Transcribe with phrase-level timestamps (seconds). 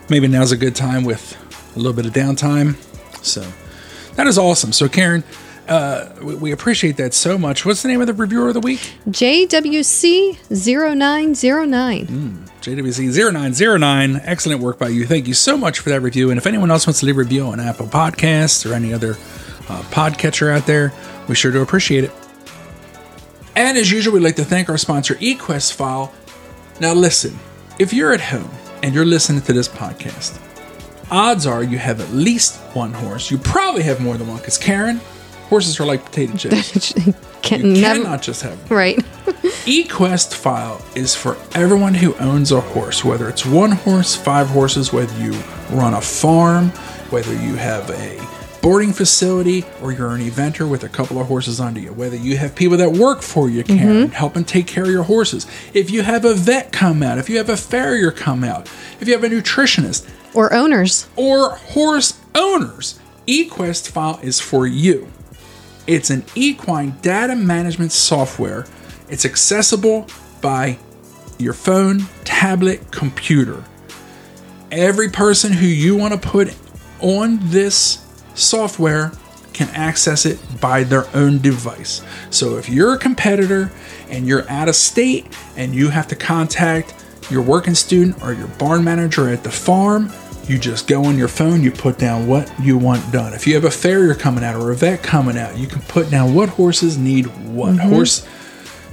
[0.08, 1.36] maybe now's a good time with
[1.76, 2.74] a little bit of downtime.
[3.22, 3.44] So
[4.14, 4.72] that is awesome.
[4.72, 5.24] So Karen,
[5.68, 7.66] uh, we, we appreciate that so much.
[7.66, 8.94] What's the name of the reviewer of the week?
[9.10, 12.06] JWC0909.
[12.62, 14.20] JWC0909.
[14.24, 15.06] Excellent work by you.
[15.06, 16.30] Thank you so much for that review.
[16.30, 19.18] And if anyone else wants to leave a review on Apple Podcasts or any other
[19.68, 20.92] uh, podcatcher out there,
[21.28, 22.12] we sure do appreciate it.
[23.56, 26.12] And as usual, we'd like to thank our sponsor, eQuest File.
[26.80, 27.38] Now, listen,
[27.78, 28.50] if you're at home
[28.82, 30.40] and you're listening to this podcast,
[31.10, 33.30] odds are you have at least one horse.
[33.30, 35.00] You probably have more than one because, Karen,
[35.48, 36.92] horses are like potato chips.
[37.42, 38.78] Can You never- cannot just have one.
[38.78, 38.96] Right.
[39.66, 44.92] eQuest file is for everyone who owns a horse, whether it's one horse, five horses,
[44.92, 45.32] whether you
[45.70, 46.68] run a farm,
[47.10, 51.60] whether you have a boarding facility, or you're an eventer with a couple of horses
[51.60, 53.78] under you, whether you have people that work for you, mm-hmm.
[53.78, 55.46] Karen, helping take care of your horses.
[55.74, 58.66] If you have a vet come out, if you have a farrier come out,
[59.00, 61.08] if you have a nutritionist, or owners.
[61.16, 65.08] or horse owners, eQuest file is for you.
[65.86, 68.66] It's an equine data management software.
[69.08, 70.06] It's accessible
[70.42, 70.78] by
[71.38, 73.64] your phone, tablet, computer.
[74.70, 76.54] Every person who you want to put
[77.00, 78.04] on this
[78.38, 79.12] software
[79.52, 82.02] can access it by their own device.
[82.30, 83.72] So if you're a competitor
[84.08, 85.26] and you're out of state
[85.56, 86.94] and you have to contact
[87.30, 90.12] your working student or your barn manager at the farm,
[90.46, 93.34] you just go on your phone, you put down what you want done.
[93.34, 96.10] If you have a farrier coming out or a vet coming out, you can put
[96.10, 97.74] down what horses need what.
[97.74, 97.88] Mm-hmm.
[97.90, 98.26] Horse,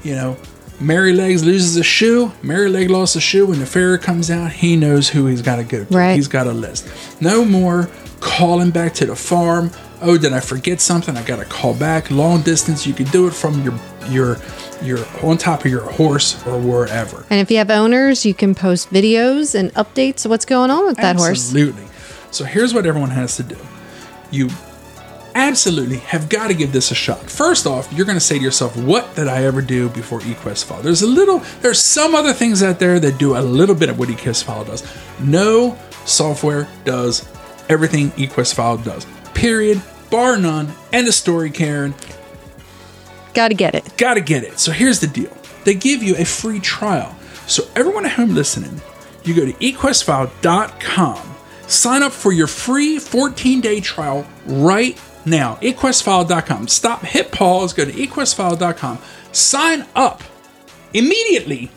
[0.03, 0.37] you know,
[0.79, 2.33] Mary Legs loses a shoe.
[2.41, 3.45] Mary Leg lost a shoe.
[3.45, 5.93] When the farrier comes out, he knows who he's got to go to.
[5.95, 6.15] Right.
[6.15, 7.21] He's got a list.
[7.21, 7.89] No more
[8.25, 9.69] calling back to the farm.
[10.01, 11.15] Oh, did I forget something?
[11.15, 12.09] I got to call back.
[12.09, 14.37] Long distance, you can do it from your your
[14.81, 17.25] your on top of your horse or wherever.
[17.29, 20.85] And if you have owners, you can post videos and updates of what's going on
[20.85, 21.53] with that horse.
[21.53, 21.85] Absolutely.
[22.31, 23.57] So here's what everyone has to do.
[24.31, 24.49] You
[25.35, 27.29] absolutely have got to give this a shot.
[27.29, 30.65] First off, you're going to say to yourself, "What did I ever do before eQuest
[30.65, 33.89] File?" There's a little, there's some other things out there that do a little bit
[33.89, 34.83] of what eQuest File does.
[35.19, 37.23] No software does
[37.69, 39.05] everything eQuest File does.
[39.33, 39.81] Period.
[40.09, 40.71] Bar none.
[40.93, 41.93] End of story, Karen.
[43.33, 43.97] Got to get it.
[43.97, 44.59] Gotta get it.
[44.59, 47.15] So here's the deal they give you a free trial.
[47.47, 48.81] So, everyone at home listening,
[49.23, 51.35] you go to equestfile.com,
[51.67, 55.55] sign up for your free 14 day trial right now.
[55.55, 56.67] equestfile.com.
[56.67, 58.99] Stop, hit pause, go to equestfile.com,
[59.31, 60.23] sign up
[60.93, 61.69] immediately.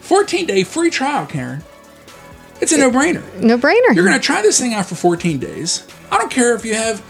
[0.00, 1.62] 14 day free trial, Karen.
[2.64, 3.22] It's a no brainer.
[3.42, 3.94] No brainer.
[3.94, 5.86] You're going to try this thing out for 14 days.
[6.10, 7.00] I don't care if you have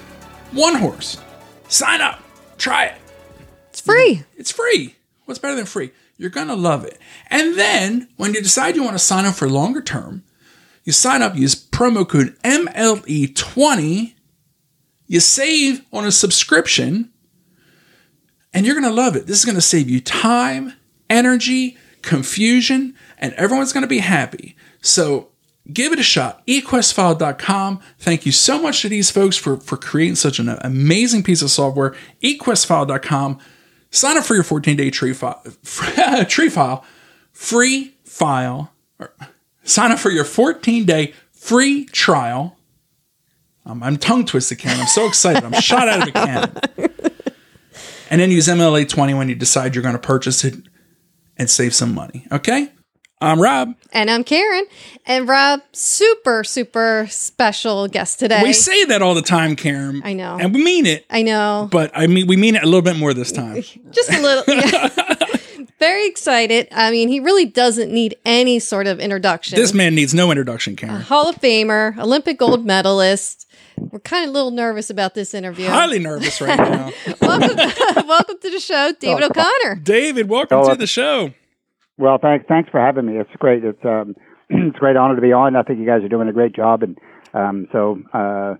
[0.50, 1.16] one horse.
[1.68, 2.20] Sign up,
[2.58, 2.96] try it.
[3.68, 4.24] it's free.
[4.36, 4.96] It's free.
[5.26, 5.92] What's better than free?
[6.16, 6.98] You're going to love it.
[7.28, 10.24] And then when you decide you want to sign up for longer term,
[10.82, 14.14] you sign up, use promo code MLE20,
[15.06, 17.12] you save on a subscription,
[18.52, 19.28] and you're going to love it.
[19.28, 20.72] This is going to save you time,
[21.08, 24.56] energy, confusion, and everyone's going to be happy.
[24.82, 25.28] So
[25.72, 26.46] give it a shot.
[26.46, 27.80] equestfile.com.
[27.98, 31.50] Thank you so much to these folks for, for creating such an amazing piece of
[31.50, 31.94] software.
[32.22, 33.38] equestfile.com.
[33.90, 35.42] Sign up for your 14 day tree file,
[36.28, 36.84] tree file,
[37.32, 38.72] free file.
[39.62, 42.56] Sign up for your 14 day free trial.
[43.66, 44.80] Um, I'm tongue twisted, Karen.
[44.80, 45.42] I'm so excited.
[45.42, 46.56] I'm shot out of a cannon.
[48.10, 50.54] And then use MLA 20 when you decide you're going to purchase it
[51.36, 52.26] and save some money.
[52.30, 52.70] Okay?
[53.24, 53.74] I'm Rob.
[53.92, 54.66] And I'm Karen.
[55.06, 58.42] And Rob, super, super special guest today.
[58.42, 60.02] We say that all the time, Karen.
[60.04, 60.36] I know.
[60.38, 61.06] And we mean it.
[61.08, 61.68] I know.
[61.70, 63.54] But I mean we mean it a little bit more this time.
[63.90, 64.54] Just a little.
[64.54, 64.88] Yeah.
[65.78, 66.68] Very excited.
[66.72, 69.58] I mean, he really doesn't need any sort of introduction.
[69.58, 71.00] This man needs no introduction, Karen.
[71.02, 73.46] Hall of Famer, Olympic gold medalist.
[73.76, 75.66] We're kind of a little nervous about this interview.
[75.66, 76.90] Highly nervous right now.
[77.20, 77.56] welcome,
[78.06, 79.74] welcome to the show, David oh, O'Connor.
[79.82, 81.34] David, welcome Oh, to the show.
[81.96, 83.18] Well, thanks thanks for having me.
[83.18, 83.64] It's great.
[83.64, 84.16] It's um,
[84.50, 85.56] it's a great honor to be on.
[85.56, 86.98] I think you guys are doing a great job, and
[87.32, 88.54] um, so uh,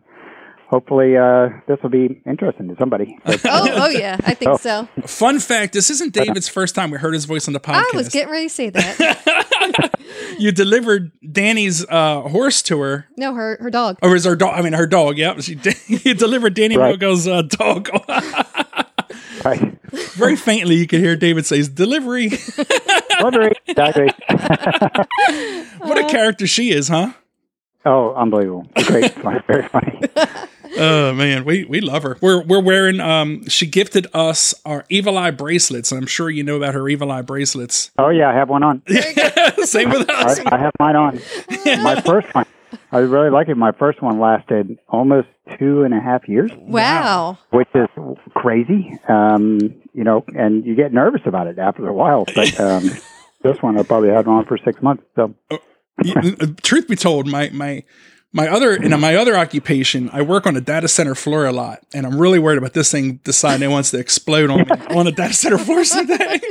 [0.68, 3.18] hopefully uh, this will be interesting to somebody.
[3.46, 4.88] Oh, oh yeah, I think so.
[5.06, 7.84] Fun fact: This isn't David's first time we heard his voice on the podcast.
[7.94, 9.90] I was getting ready to say that.
[10.38, 13.98] you delivered Danny's uh, horse to her, No, her her dog.
[14.02, 14.54] or is her dog?
[14.58, 15.18] I mean, her dog.
[15.18, 16.98] Yep, she you delivered Danny Right.
[16.98, 17.88] Rogo's uh, dog.
[19.44, 19.82] Right.
[20.14, 22.30] Very faintly, you could hear David say "delivery."
[23.18, 23.52] Delivery.
[23.66, 24.10] Exactly.
[25.78, 27.12] what a character she is, huh?
[27.86, 28.66] Oh, unbelievable!
[28.86, 30.00] Great, funny, very funny.
[30.76, 32.16] Oh man, we we love her.
[32.20, 32.98] We're we're wearing.
[32.98, 35.92] Um, she gifted us our Evil Eye bracelets.
[35.92, 37.90] I'm sure you know about her Evil Eye bracelets.
[37.98, 38.82] Oh yeah, I have one on.
[39.64, 40.40] Same with us.
[40.40, 41.20] I, I have mine on.
[41.82, 42.46] My first one.
[42.92, 43.56] I really like it.
[43.56, 45.28] My first one lasted almost
[45.58, 47.38] two and a half years, Wow.
[47.50, 47.88] which is
[48.34, 48.98] crazy.
[49.08, 49.58] Um,
[49.92, 52.24] you know, and you get nervous about it after a while.
[52.34, 52.90] But um,
[53.42, 55.04] this one, I probably had on for six months.
[55.16, 57.84] So uh, Truth be told, my my
[58.32, 61.80] my other in my other occupation, I work on a data center floor a lot,
[61.94, 64.64] and I'm really worried about this thing deciding it wants to explode on me
[64.96, 66.40] on a data center floor someday.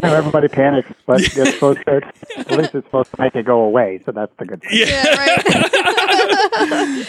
[0.00, 2.00] I know everybody panics, but it's supposed to.
[2.36, 4.00] At least it's supposed to make it go away.
[4.06, 4.70] So that's the good thing.
[4.72, 5.44] Yeah, right.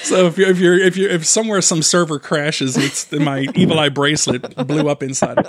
[0.03, 3.80] So if you're if you're if you're if somewhere some server crashes, it's my evil
[3.80, 5.38] eye bracelet blew up inside.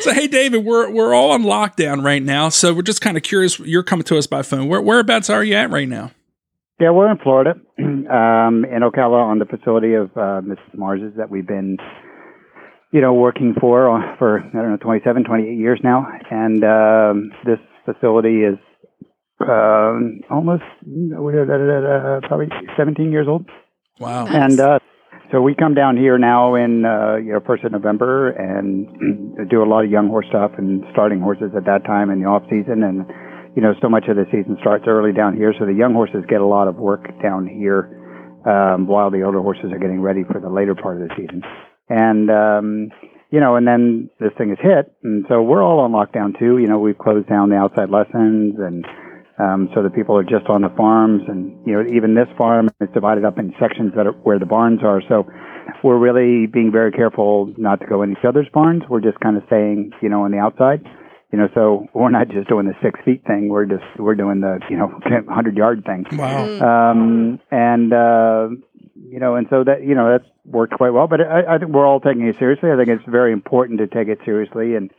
[0.00, 3.22] so hey, David, we're we're all on lockdown right now, so we're just kind of
[3.22, 3.58] curious.
[3.60, 4.68] You're coming to us by phone.
[4.68, 6.10] Where whereabouts are you at right now?
[6.80, 10.74] Yeah, we're in Florida, um, in Ocala, on the facility of uh, Mrs.
[10.74, 11.76] Mars's that we've been,
[12.94, 17.30] you know, working for uh, for I don't know 27, 28 years now, and um,
[17.44, 18.56] this facility is
[19.40, 22.46] um almost uh, probably
[22.76, 23.46] 17 years old,
[23.98, 24.26] Wow.
[24.28, 24.78] and uh,
[25.32, 28.86] so we come down here now in uh, you know first of November and
[29.50, 32.28] do a lot of young horse stuff and starting horses at that time in the
[32.28, 32.84] off season.
[32.84, 33.10] And
[33.56, 35.52] you know so much of the season starts early down here.
[35.58, 37.90] So the young horses get a lot of work down here
[38.46, 41.42] um, while the older horses are getting ready for the later part of the season
[41.88, 42.90] and um,
[43.30, 46.58] you know and then this thing is hit and so we're all on lockdown too
[46.58, 48.84] you know we've closed down the outside lessons and
[49.38, 52.68] um, so the people are just on the farms, and you know, even this farm
[52.80, 55.02] is divided up in sections that are where the barns are.
[55.08, 55.26] So
[55.82, 58.82] we're really being very careful not to go in each other's barns.
[58.88, 60.84] We're just kind of staying, you know, on the outside.
[61.32, 63.48] You know, so we're not just doing the six feet thing.
[63.48, 64.88] We're just we're doing the you know
[65.28, 66.06] hundred yard thing.
[66.16, 66.92] Wow.
[66.92, 68.48] Um, and uh,
[68.94, 71.06] you know, and so that you know that's worked quite well.
[71.06, 72.70] But I, I think we're all taking it seriously.
[72.70, 74.76] I think it's very important to take it seriously.
[74.76, 74.90] And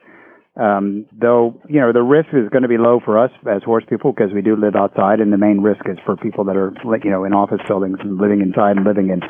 [0.59, 3.83] um, though you know the risk is going to be low for us as horse
[3.89, 6.73] people because we do live outside, and the main risk is for people that are
[7.03, 9.21] you know in office buildings and living inside and living in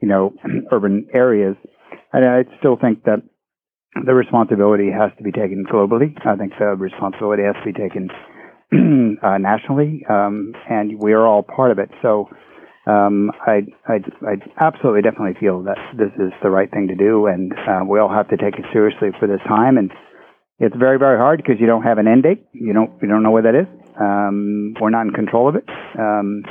[0.00, 0.32] you know
[0.72, 1.56] urban areas.
[2.12, 3.22] And I still think that
[4.04, 6.14] the responsibility has to be taken globally.
[6.26, 8.08] I think the responsibility has to be taken
[9.22, 11.90] uh, nationally, um, and we are all part of it.
[12.02, 12.28] So
[12.86, 17.26] um, I, I, I absolutely definitely feel that this is the right thing to do,
[17.26, 19.78] and uh, we all have to take it seriously for this time.
[19.78, 19.90] And
[20.58, 22.46] it's very, very hard because you don't have an end date.
[22.52, 23.66] You don't, you don't know what that is.
[23.98, 26.44] Um, we're not in control of it, um,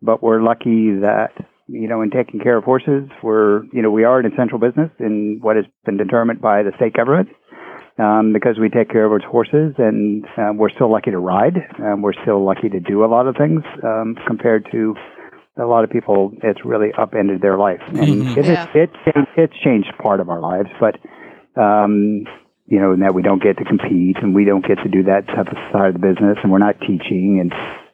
[0.00, 1.32] but we're lucky that
[1.66, 4.90] you know in taking care of horses, we're you know we are an essential business
[5.00, 7.28] in what has been determined by the state government
[7.98, 11.56] um, because we take care of our horses, and uh, we're still lucky to ride.
[11.78, 14.94] Um, we're still lucky to do a lot of things um, compared to
[15.58, 16.32] a lot of people.
[16.42, 18.66] It's really upended their life, and it, Yeah.
[18.74, 20.96] it, it it's changed part of our lives, but.
[21.60, 22.24] Um,
[22.66, 25.02] you know, and that we don't get to compete and we don't get to do
[25.04, 27.52] that type of side of the business and we're not teaching and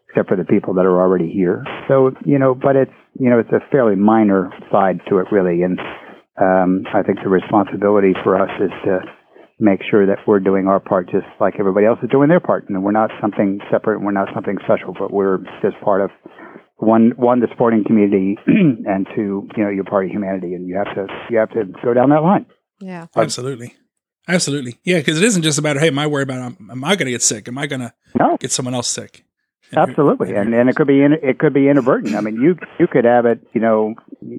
[0.08, 1.64] except for the people that are already here.
[1.88, 5.62] So, you know, but it's, you know, it's a fairly minor side to it really.
[5.62, 5.78] And,
[6.40, 9.00] um, I think the responsibility for us is to
[9.58, 12.68] make sure that we're doing our part just like everybody else is doing their part,
[12.68, 16.10] and we're not something separate, and we're not something special, but we're just part of
[16.80, 20.76] one one the sporting community, and two you know you're part of humanity, and you
[20.76, 22.46] have to you have to go down that line.
[22.80, 23.06] Yeah.
[23.14, 23.74] Absolutely.
[24.28, 24.78] Absolutely.
[24.84, 27.06] Yeah, because it isn't just about, hey, am I worried about, um, am I going
[27.06, 27.48] to get sick?
[27.48, 28.36] Am I going to No.
[28.38, 29.24] get someone else sick?
[29.72, 32.14] And- Absolutely, and and it could be in, it could be inadvertent.
[32.16, 33.94] I mean, you you could have it, you know,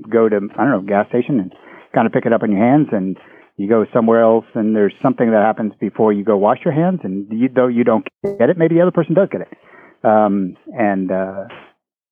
[0.09, 1.53] go to I don't know gas station and
[1.95, 3.17] kind of pick it up in your hands, and
[3.57, 6.99] you go somewhere else, and there's something that happens before you go wash your hands,
[7.03, 8.05] and you though you don't
[8.39, 9.47] get it, maybe the other person does get it.
[10.03, 11.45] Um, and uh,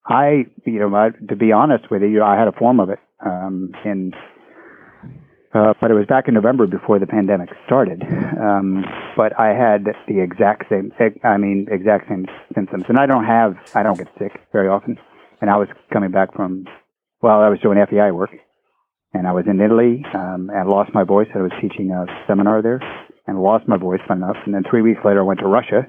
[0.06, 3.00] I, you know, I, to be honest with you, I had a form of it
[3.26, 4.14] um, in.
[5.54, 8.04] Uh, but it was back in November before the pandemic started.
[8.40, 8.86] Um,
[9.18, 10.92] but I had the exact same,
[11.24, 12.86] I mean, exact same symptoms.
[12.88, 14.98] And I don't have, I don't get sick very often.
[15.42, 16.66] And I was coming back from,
[17.22, 18.30] well, I was doing FEI work.
[19.14, 21.28] And I was in Italy, um, and lost my voice.
[21.34, 22.80] I was teaching a seminar there
[23.26, 24.38] and lost my voice, enough.
[24.46, 25.88] And then three weeks later, I went to Russia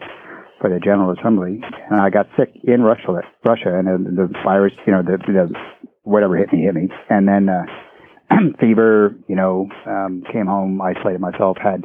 [0.60, 4.72] for the General Assembly, and I got sick in Russia, Russia, and the, the virus,
[4.86, 5.54] you know, the, the
[6.02, 6.88] whatever hit me, hit me.
[7.08, 7.64] And then, uh,
[8.60, 11.82] fever, you know, um, came home, isolated myself, had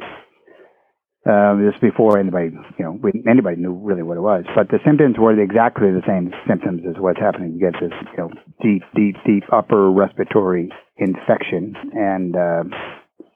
[1.26, 4.44] uh, this before anybody, you know, we, anybody knew really what it was.
[4.54, 7.54] But the symptoms were exactly the same symptoms as what's happening.
[7.54, 8.30] You get this, you know,
[8.62, 12.62] deep, deep, deep upper respiratory infection, and uh,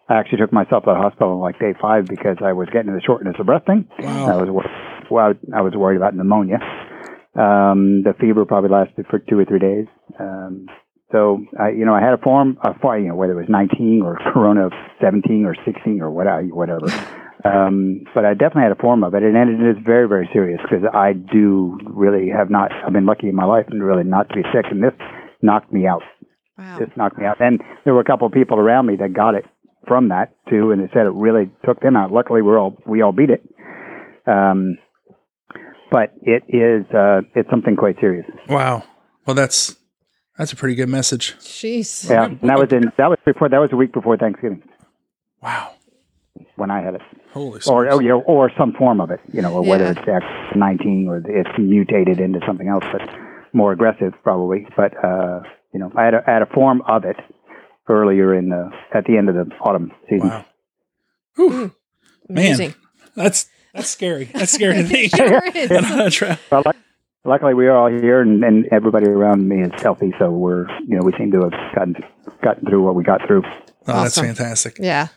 [0.08, 2.92] I actually took myself to the hospital on like day five because I was getting
[2.92, 3.88] the shortness of breath thing.
[3.98, 4.38] Wow.
[4.38, 4.66] I was
[5.10, 6.58] wor- well, I was worried about pneumonia.
[7.34, 9.86] Um, the fever probably lasted for two or three days.
[10.18, 10.66] Um,
[11.12, 13.48] so I, you know, I had a form, a form, you know, whether it was
[13.48, 16.86] 19 or Corona 17 or 16 or whatever, whatever.
[17.44, 20.60] Um, but I definitely had a form of it, and it is very, very serious
[20.62, 22.70] because I do really have not.
[22.72, 24.92] I've been lucky in my life and really not to be sick, and this
[25.40, 26.02] knocked me out.
[26.58, 26.78] Wow.
[26.78, 27.40] Just knocked me out.
[27.40, 29.46] And there were a couple of people around me that got it
[29.88, 32.12] from that too, and they said it really took them out.
[32.12, 33.42] Luckily, we're all we all beat it.
[34.26, 34.76] Um,
[35.90, 38.26] but it is uh, it's something quite serious.
[38.48, 38.84] Wow.
[39.26, 39.76] Well, that's,
[40.38, 41.36] that's a pretty good message.
[41.40, 42.08] Jeez.
[42.08, 44.62] Yeah, and that was in that was before that was a week before Thanksgiving
[45.42, 45.72] Wow.
[46.56, 47.88] when I had it, Holy or smokes.
[47.92, 49.90] oh, you know, or some form of it, you know, or whether Yeah.
[49.98, 50.24] it's X
[50.56, 53.02] nineteen or it's mutated into something else, but
[53.52, 54.66] more aggressive probably.
[54.76, 55.40] But uh,
[55.74, 57.16] you know, I had a, I had a form of it
[57.88, 60.28] earlier in the at the end of the autumn season.
[60.28, 60.44] Wow.
[61.36, 61.72] Whew.
[62.28, 62.68] Amazing.
[62.68, 62.76] Man,
[63.16, 64.24] that's, that's scary.
[64.24, 65.14] That's scary to think.
[65.14, 65.70] Sure is.
[65.70, 66.76] And on a tra- Well, luck-
[67.24, 70.96] luckily we are all here, and, and everybody around me is healthy, so we're you
[70.96, 71.96] know we seem to have gotten
[72.42, 73.42] gotten through what we got through.
[73.86, 74.76] Oh, that's fantastic.
[74.78, 75.08] Yeah.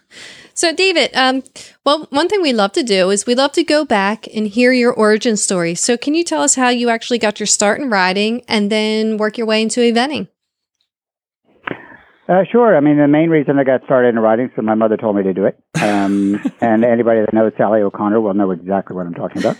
[0.55, 1.43] So, David, um,
[1.83, 4.71] well, one thing we love to do is we love to go back and hear
[4.71, 5.73] your origin story.
[5.75, 9.17] So, can you tell us how you actually got your start in riding and then
[9.17, 10.27] work your way into eventing?
[12.27, 12.77] Uh, sure.
[12.77, 15.23] I mean, the main reason I got started in riding, so my mother told me
[15.23, 15.59] to do it.
[15.75, 19.57] Um, and anybody that knows Sally O'Connor will know exactly what I'm talking about.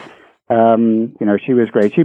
[0.49, 1.93] Um, you know, she was great.
[1.93, 2.01] She,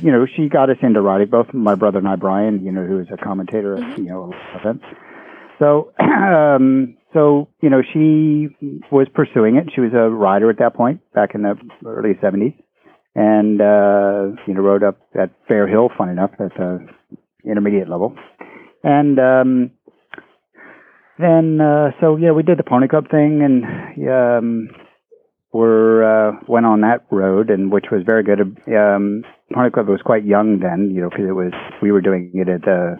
[0.00, 1.28] you know, she got us into riding.
[1.28, 4.32] Both my brother and I, Brian, you know, who is a commentator, at, you know,
[4.54, 4.84] events.
[5.58, 8.48] So, um, so you know, she
[8.90, 9.70] was pursuing it.
[9.74, 11.54] She was a rider at that point, back in the
[11.84, 12.54] early '70s,
[13.14, 15.90] and uh, you know, rode up at Fair Hill.
[15.96, 16.86] Fun enough, at the
[17.44, 18.14] intermediate level,
[18.84, 19.70] and um,
[21.20, 24.68] then uh, so yeah, we did the pony club thing, and um,
[25.52, 28.40] we're uh, went on that road, and which was very good.
[28.40, 32.30] Um, pony club was quite young then, you know, because it was we were doing
[32.34, 32.96] it at the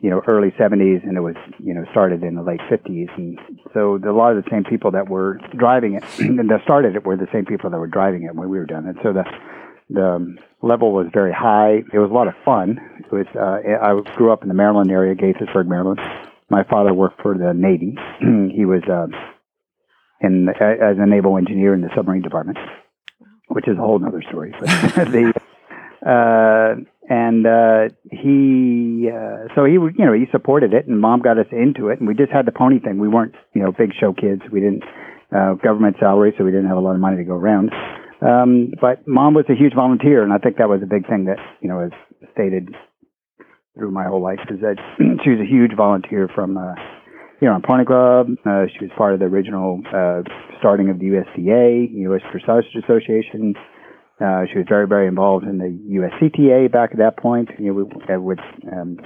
[0.00, 3.38] you know early '70s, and it was you know started in the late '50s, and
[3.74, 6.96] so the, a lot of the same people that were driving it and that started
[6.96, 8.96] it were the same people that were driving it when we were done it.
[9.02, 9.24] So the
[9.90, 11.82] the um, level was very high.
[11.92, 12.78] It was a lot of fun.
[12.98, 13.26] It was.
[13.34, 16.00] Uh, I grew up in the Maryland area, Gaithersburg, Maryland.
[16.50, 17.96] My father worked for the Navy.
[18.54, 19.06] he was uh,
[20.20, 22.58] in as a naval engineer in the submarine department,
[23.48, 24.54] which is a whole other story.
[24.58, 24.68] But
[25.12, 25.32] the
[26.04, 31.38] uh, and uh, he uh, so he you know he supported it, and mom got
[31.38, 32.98] us into it, and we just had the pony thing.
[32.98, 34.42] We weren't you know big show kids.
[34.52, 34.84] We didn't
[35.34, 37.70] uh, government salary, so we didn't have a lot of money to go around.
[38.20, 41.26] Um, but mom was a huge volunteer, and I think that was a big thing
[41.26, 41.92] that you know is
[42.32, 42.74] stated
[43.78, 44.76] through my whole life is that
[45.24, 46.74] she was a huge volunteer from uh,
[47.40, 48.28] you know on Pony Club.
[48.44, 50.22] Uh, she was part of the original uh,
[50.58, 52.22] starting of the USDA, U.S.
[52.34, 53.54] Dressage Association.
[54.20, 57.50] Uh, she was very, very involved in the USCTA back at that point.
[57.58, 58.98] You know, uh, with um,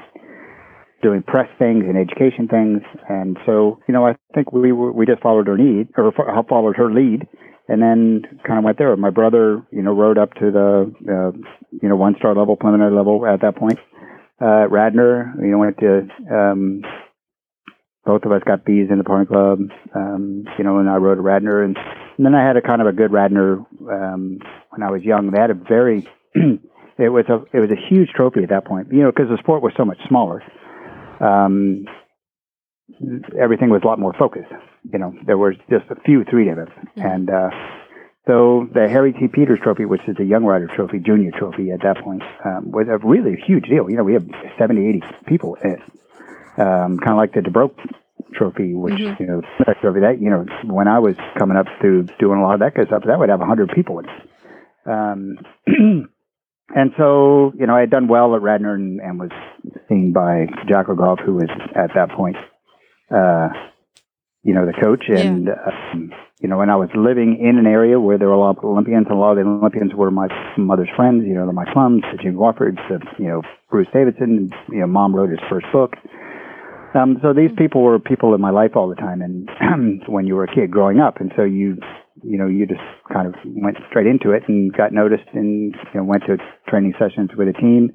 [1.03, 5.05] doing press things and education things, and so you know, I think we were, we
[5.05, 7.29] just followed her lead or fo- followed her lead,
[7.69, 8.97] and then kind of went there.
[8.97, 11.37] My brother, you know, rode up to the uh,
[11.83, 13.79] you know one star level, preliminary level at that point.
[14.43, 16.83] Uh, Radnor, you know, went to um,
[18.05, 19.61] both of us got B's in the Pony Club.
[19.95, 21.77] Um, you know, and I rode a Radnor, and,
[22.17, 24.39] and then I had a kind of a good Radnor um,
[24.71, 25.31] when I was young.
[25.31, 28.89] They had a very it was a it was a huge trophy at that point.
[28.91, 30.43] You know, because the sport was so much smaller.
[31.21, 31.85] Um,
[33.41, 34.53] everything was a lot more focused.
[34.93, 37.01] You know, there was just a few three day events, mm-hmm.
[37.01, 37.51] and uh,
[38.27, 39.27] so the Harry T.
[39.27, 42.87] Peters Trophy, which is a Young Rider Trophy, junior trophy at that point, um, was
[42.89, 43.91] a really huge deal.
[43.91, 45.81] You know, we had 70, 80 people in it.
[46.57, 47.75] Um, kind of like the DeBroke
[48.35, 49.21] Trophy, which, mm-hmm.
[49.21, 52.43] you know, that trophy that, you know, when I was coming up through doing a
[52.43, 54.21] lot of that kind of stuff, that would have 100 people in it.
[54.87, 55.39] Um,
[56.77, 59.31] and so, you know, I had done well at Radnor and, and was
[59.89, 62.37] seen by Jack Le Goff, who was at that point,
[63.11, 63.49] uh,
[64.45, 65.07] you know, the coach.
[65.09, 65.93] And, yeah.
[65.93, 68.59] um, you know, when I was living in an area where there were a lot
[68.59, 70.27] of Olympians, and a lot of the Olympians were my
[70.59, 74.51] mother's friends, you know, they're Mike Plumbs, the Jim Wofford's, the, you know, Bruce Davidson,
[74.69, 75.95] you know, mom wrote his first book.
[76.95, 79.49] Um, so these people were people in my life all the time, and
[80.09, 81.79] when you were a kid growing up, and so you,
[82.25, 86.01] you know, you just kind of went straight into it and got noticed, and you
[86.01, 86.37] know, went to
[86.69, 87.95] training sessions with a team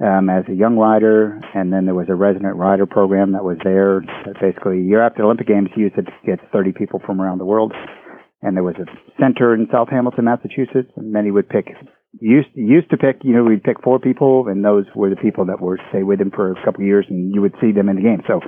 [0.00, 3.58] um, as a young rider, and then there was a resident rider program that was
[3.62, 4.02] there.
[4.26, 7.44] That basically, year after the Olympic Games, used to get 30 people from around the
[7.44, 7.72] world.
[8.42, 8.84] And there was a
[9.18, 11.68] center in South Hamilton, Massachusetts, and many would pick
[12.20, 13.22] used used to pick.
[13.22, 16.20] You know, we'd pick four people, and those were the people that were stay with
[16.20, 18.22] him for a couple of years, and you would see them in the game.
[18.26, 18.40] So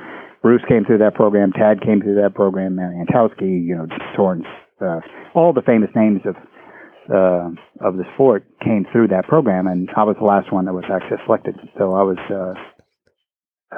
[0.43, 4.47] Bruce came through that program, Tad came through that program, Antowski, you know, Torrance,
[4.81, 5.00] uh,
[5.35, 6.37] all the famous names of
[7.12, 10.75] uh, of the sport came through that program, and I was the last one that
[10.75, 11.56] was actually selected.
[11.78, 12.54] So I was uh,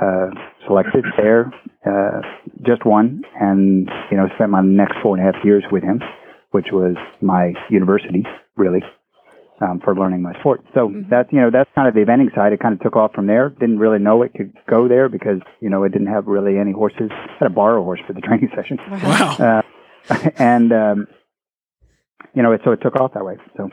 [0.01, 0.31] uh,
[0.67, 1.53] selected there,
[1.87, 2.21] uh,
[2.67, 6.01] just one, and you know spent my next four and a half years with him,
[6.51, 8.25] which was my university
[8.57, 8.81] really.
[9.61, 11.11] Um, for learning my sport, so mm-hmm.
[11.11, 12.53] that's you know that's kind of the eventing side.
[12.53, 13.49] It kind of took off from there.
[13.49, 16.71] Didn't really know it could go there because you know it didn't have really any
[16.71, 17.11] horses.
[17.11, 18.79] I had to borrow a horse for the training session.
[18.89, 19.63] Wow.
[20.09, 21.07] Uh, and um,
[22.35, 23.37] you know, so it took off that way.
[23.57, 23.71] So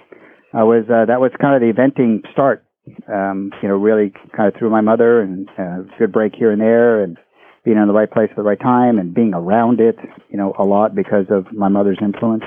[0.53, 2.65] I was uh, that was kind of the eventing start.
[3.11, 6.61] Um, you know, really kind of through my mother and uh, good break here and
[6.61, 7.17] there, and
[7.63, 9.97] being in the right place at the right time, and being around it.
[10.29, 12.43] You know, a lot because of my mother's influence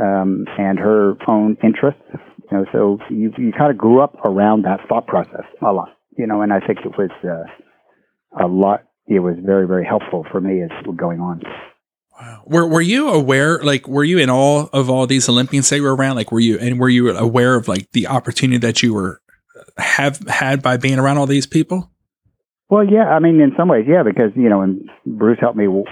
[0.00, 2.02] um, and her own interests.
[2.50, 5.96] You know, so you you kind of grew up around that thought process a lot.
[6.16, 8.84] You know, and I think it was uh, a lot.
[9.06, 11.42] It was very very helpful for me as going on.
[12.20, 12.42] Wow.
[12.44, 15.94] Were were you aware like were you in all of all these Olympians that were
[15.94, 19.22] around like were you and were you aware of like the opportunity that you were
[19.78, 21.90] have had by being around all these people?
[22.68, 25.64] Well, yeah, I mean in some ways, yeah, because you know, and Bruce helped me
[25.64, 25.84] w-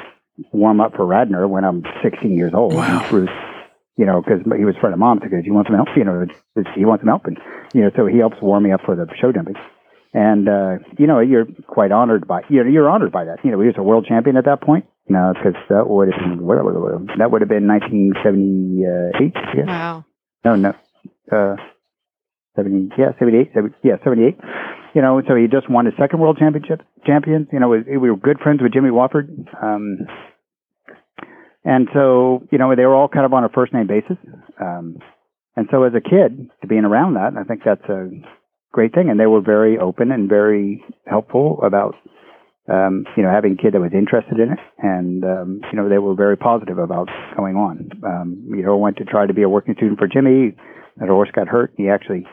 [0.53, 2.75] warm up for Radnor when I'm 16 years old.
[2.75, 3.07] Wow.
[3.09, 3.31] Bruce,
[3.97, 6.05] you know, because he was a friend of mom, because he wants some help, you
[6.05, 6.27] know,
[6.77, 7.39] he wants some help, and
[7.73, 9.57] you know, so he helps warm me up for the show jumping.
[10.13, 13.39] And uh, you know, you're quite honored by you know, you're honored by that.
[13.45, 16.21] You know, he was a world champion at that point no, because that would have
[16.21, 16.47] been
[17.19, 19.33] that would have been 1978.
[19.57, 19.65] Yeah.
[19.67, 20.05] Wow.
[20.45, 20.75] No, no.
[21.31, 21.57] Uh,
[22.57, 24.39] 70, yeah, 78, 70, yeah, 78.
[24.95, 27.49] You know, so he just won his second world championship, champions.
[27.53, 29.29] You know, we, we were good friends with Jimmy Wofford.
[29.63, 30.07] Um,
[31.65, 34.17] and so, you know, they were all kind of on a first name basis.
[34.61, 34.99] Um,
[35.57, 38.11] and so as a kid, to being around that, I think that's a
[38.73, 39.09] great thing.
[39.11, 41.95] And they were very open and very helpful about
[42.69, 45.89] um, you know, having a kid that was interested in it, and um, you know,
[45.89, 47.91] they were very positive about going on.
[48.05, 50.55] Um, you know, went to try to be a working student for Jimmy.
[50.99, 51.73] That horse got hurt.
[51.77, 52.27] He actually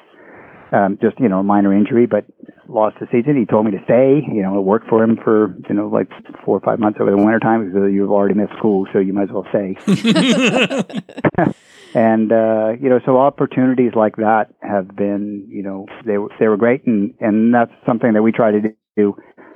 [0.71, 2.25] um, just you know a minor injury, but
[2.67, 3.37] lost the season.
[3.37, 4.21] He told me to stay.
[4.27, 6.09] You know, it worked for him for you know like
[6.43, 9.13] four or five months over the winter time because you've already missed school, so you
[9.13, 9.77] might as well stay.
[11.95, 16.47] and uh, you know, so opportunities like that have been you know they were they
[16.47, 18.61] were great, and and that's something that we try to
[18.97, 19.15] do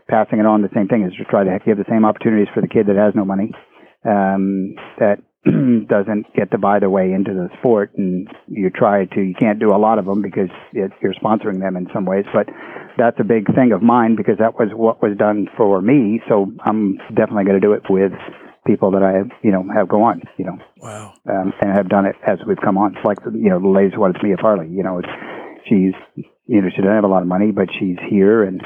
[0.09, 2.61] passing it on the same thing is to try to give the same opportunities for
[2.61, 3.53] the kid that has no money
[4.05, 7.91] um, that doesn't get to buy their way into the sport.
[7.95, 11.59] And you try to you can't do a lot of them because it, you're sponsoring
[11.59, 12.25] them in some ways.
[12.33, 12.49] But
[12.97, 16.21] that's a big thing of mine because that was what was done for me.
[16.27, 18.11] So i'm definitely going to do it with
[18.67, 21.13] people that i you know have go on you know wow.
[21.27, 22.95] um, and have done it as we've come on.
[22.95, 25.07] It's like you know the ladies what it's mia farley you know it's,
[25.65, 25.93] she's
[26.45, 28.61] you know she doesn't have a lot of money but she's here and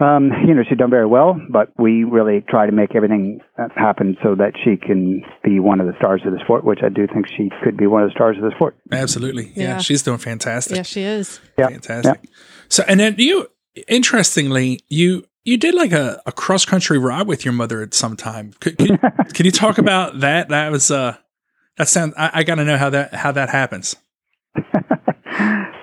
[0.00, 3.40] um, you know, she's done very well, but we really try to make everything
[3.74, 6.88] happen so that she can be one of the stars of the sport, which I
[6.88, 8.76] do think she could be one of the stars of the sport.
[8.92, 9.52] Absolutely.
[9.56, 9.62] Yeah.
[9.62, 10.76] yeah she's doing fantastic.
[10.76, 11.40] Yeah, she is.
[11.58, 11.68] Yeah.
[11.68, 12.20] Fantastic.
[12.22, 12.30] Yeah.
[12.68, 13.48] So, and then you,
[13.88, 18.16] interestingly, you, you did like a, a cross country ride with your mother at some
[18.16, 18.52] time.
[18.60, 18.98] Could, can,
[19.34, 20.50] can you talk about that?
[20.50, 21.16] That was, uh,
[21.76, 23.96] that sounds, I, I got to know how that, how that happens.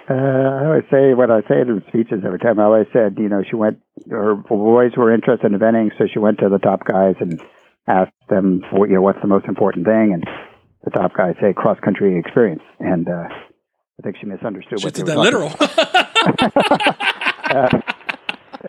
[0.08, 2.60] Uh, I always say what I say in speeches every time.
[2.60, 3.80] I always said, you know, she went.
[4.10, 7.42] Her boys were interested in eventing, so she went to the top guys and
[7.88, 10.24] asked them, for, you know, what's the most important thing, and
[10.84, 14.94] the top guys say cross country experience, and uh, I think she misunderstood She what
[14.94, 15.52] they did that literal.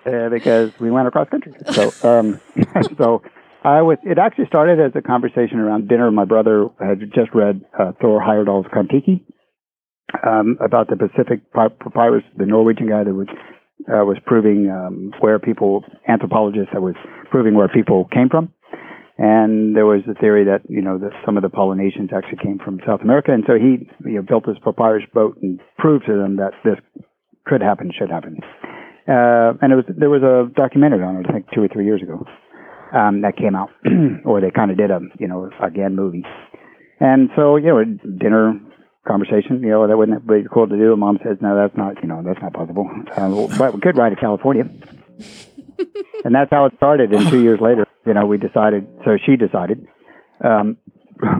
[0.07, 1.53] uh, because we went across country.
[1.71, 2.41] So, um,
[2.99, 3.23] so
[3.65, 3.99] I was.
[4.05, 6.11] It actually started as a conversation around dinner.
[6.11, 9.25] My brother had just read uh, Thor Heyerdahl's Kon-Tiki
[10.27, 13.27] um, about the Pacific Papyrus, the Norwegian guy that was
[13.89, 16.95] uh, was proving um, where people, anthropologists that was
[17.31, 18.53] proving where people came from.
[19.19, 22.59] And there was a theory that you know that some of the Polynesians actually came
[22.59, 26.13] from South America, and so he you know, built this papyrus boat and proved to
[26.13, 26.77] them that this
[27.47, 28.37] could happen, should happen.
[29.09, 31.87] Uh, and it was there was a documentary on it, I think two or three
[31.87, 32.27] years ago,
[32.93, 33.71] um, that came out,
[34.27, 36.25] or they kind of did a you know again movie.
[37.01, 37.85] And so you know
[38.19, 38.61] dinner
[39.07, 40.93] conversation, you know that wouldn't be cool to do.
[40.93, 42.91] And mom says, no, that's not you know that's not possible.
[43.17, 44.65] Uh, but we could ride to California.
[46.25, 47.13] and that's how it started.
[47.13, 48.87] And two years later, you know, we decided.
[49.05, 49.87] So she decided
[50.43, 50.77] um,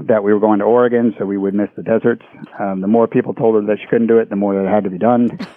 [0.09, 2.25] that we were going to Oregon, so we would miss the deserts.
[2.59, 4.73] Um, the more people told her that she couldn't do it, the more that it
[4.73, 5.39] had to be done.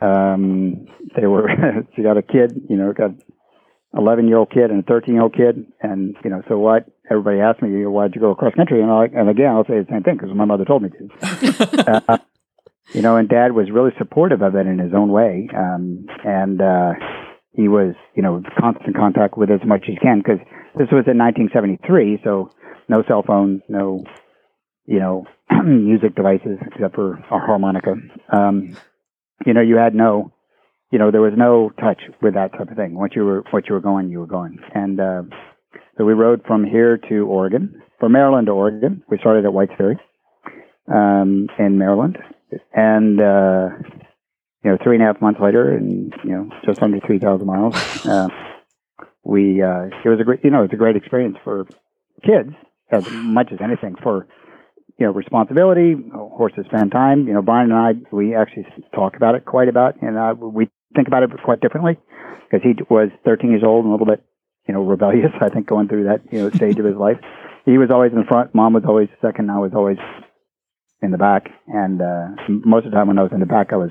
[0.00, 1.48] Um, they were.
[1.94, 3.10] she got a kid, you know, got
[3.96, 6.86] 11 year old kid and a 13 year old kid, and you know, so what?
[7.10, 8.80] Everybody asked me, why'd you go across country?
[8.80, 12.02] And I, and again, I'll say the same thing because my mother told me to.
[12.08, 12.18] uh,
[12.92, 16.60] you know, and Dad was really supportive of it in his own way, um, and.
[16.60, 16.92] uh
[17.52, 20.38] he was, you know, constant contact with as much as he can because
[20.74, 22.50] this was in 1973, so
[22.88, 24.04] no cell phones, no,
[24.86, 25.26] you know,
[25.64, 27.94] music devices except for a harmonica.
[28.32, 28.76] Um,
[29.44, 30.32] you know, you had no,
[30.92, 32.94] you know, there was no touch with that type of thing.
[32.94, 34.58] Once you were, once you were going, you were going.
[34.74, 35.22] And uh,
[35.98, 39.02] so we rode from here to Oregon, from Maryland to Oregon.
[39.08, 39.98] We started at White's Ferry
[40.88, 42.18] um, in Maryland,
[42.74, 43.20] and.
[43.20, 43.68] uh
[44.64, 47.46] you know, three and a half months later, and you know, just under three thousand
[47.46, 47.74] miles,
[48.06, 48.28] uh,
[49.24, 51.66] we uh, it was a great, you know, it's a great experience for
[52.24, 52.50] kids
[52.90, 54.28] as much as anything for
[54.98, 55.94] you know responsibility.
[56.14, 57.26] Horses spend time.
[57.26, 60.68] You know, Brian and I we actually talk about it quite about, and uh, we
[60.94, 61.98] think about it quite differently
[62.50, 64.24] because he was 13 years old and a little bit
[64.68, 65.32] you know rebellious.
[65.40, 67.18] I think going through that you know stage of his life,
[67.64, 68.54] he was always in the front.
[68.54, 69.50] Mom was always second.
[69.50, 69.98] I was always
[71.02, 73.72] in the back, and uh, most of the time when I was in the back,
[73.72, 73.90] I was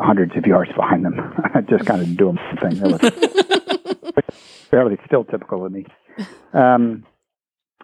[0.00, 1.14] hundreds of yards behind them,
[1.54, 2.78] I just kind of doing thing.
[2.80, 4.24] That was
[4.70, 5.86] fairly still typical of me.
[6.52, 7.04] Um,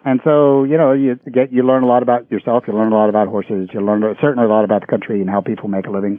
[0.05, 2.63] and so, you know, you get you learn a lot about yourself.
[2.67, 3.69] You learn a lot about horses.
[3.73, 6.17] You learn certainly a lot about the country and how people make a living.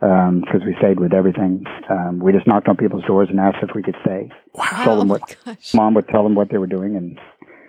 [0.00, 3.70] Because we stayed with everything, um, we just knocked on people's doors and asked if
[3.74, 4.30] we could stay.
[4.54, 4.84] Wow.
[4.84, 5.74] Told them Oh what gosh.
[5.74, 7.18] mom would tell them what they were doing, and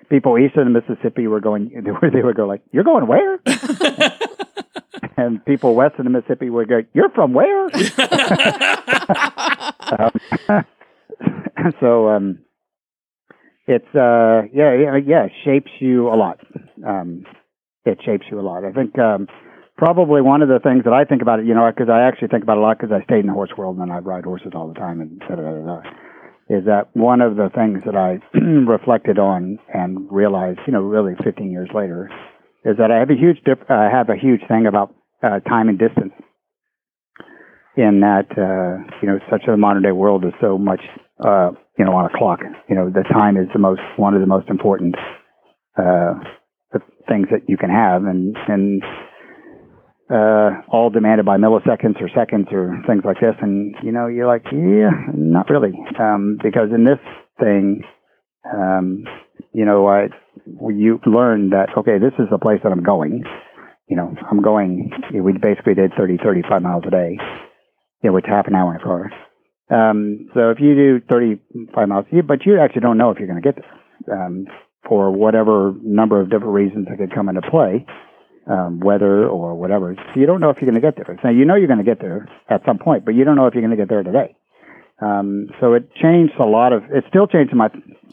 [0.09, 1.71] people east of the Mississippi were going.
[1.83, 3.39] They would, they would go like, "You're going where?"
[5.17, 7.65] and people west of the Mississippi would go, "You're from where?"
[9.99, 10.11] um,
[11.79, 12.39] so um,
[13.67, 16.39] it's uh, yeah, yeah, yeah, shapes you a lot.
[16.87, 17.23] Um,
[17.85, 18.63] it shapes you a lot.
[18.65, 19.27] I think um,
[19.79, 22.27] probably one of the things that I think about it, you know, because I actually
[22.27, 24.25] think about it a lot because I stayed in the horse world and I ride
[24.25, 25.81] horses all the time and da da da da.
[26.49, 31.15] Is that one of the things that I reflected on and realized, you know, really
[31.23, 32.11] 15 years later,
[32.65, 35.69] is that I have a huge diff- I have a huge thing about uh, time
[35.69, 36.11] and distance.
[37.77, 40.81] In that, uh, you know, such a modern day world is so much,
[41.23, 42.39] uh, you know, on a clock.
[42.67, 44.95] You know, the time is the most one of the most important
[45.77, 46.15] uh,
[47.07, 48.83] things that you can have, and and
[50.09, 53.35] uh, all demanded by milliseconds or seconds or things like this.
[53.41, 56.99] And you know, you're like, yeah, not really, um, because in this
[57.39, 57.83] thing,
[58.51, 59.03] um,
[59.53, 60.07] you know, I
[60.45, 63.23] you learn that okay, this is the place that I'm going.
[63.87, 64.91] You know, I'm going.
[65.13, 67.17] We basically did 30, 35 miles a day.
[68.03, 69.11] You know, which half an hour in a car.
[69.69, 73.41] Um, so if you do 35 miles, but you actually don't know if you're going
[73.41, 74.45] to get there um,
[74.87, 77.85] for whatever number of different reasons that could come into play,
[78.49, 79.95] um, weather or whatever.
[79.95, 81.17] So you don't know if you're going to get there.
[81.21, 83.47] So you know you're going to get there at some point, but you don't know
[83.47, 84.35] if you're going to get there today.
[85.01, 86.83] Um, so it changed a lot of.
[86.91, 87.69] It still changed my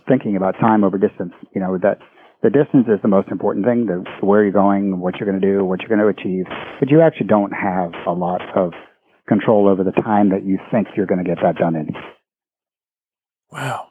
[0.07, 1.33] thinking about time over distance.
[1.53, 1.99] You know that
[2.43, 3.87] the distance is the most important thing.
[3.87, 6.45] The where you're going, what you're going to do, what you're going to achieve.
[6.79, 8.73] But you actually don't have a lot of
[9.27, 11.89] control over the time that you think you're going to get that done in.
[13.51, 13.89] Wow.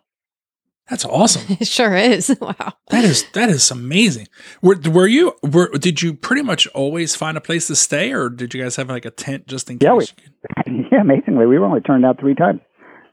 [0.90, 1.58] That's awesome.
[1.60, 2.36] It sure is.
[2.42, 2.74] Wow.
[2.92, 4.28] That is that is amazing.
[4.62, 8.30] Were were you were did you pretty much always find a place to stay, or
[8.30, 9.86] did you guys have like a tent just in case?
[9.88, 12.62] Yeah, we- yeah, amazingly, we were only turned out three times.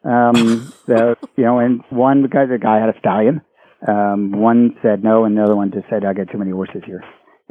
[0.04, 3.40] Um, the, you know, and one guy, the guy had a stallion.
[3.86, 6.82] Um, one said no, and the other one just said, "I got too many horses
[6.84, 7.02] here."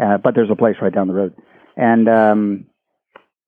[0.02, 1.34] Uh, but there's a place right down the road,
[1.76, 2.66] and um,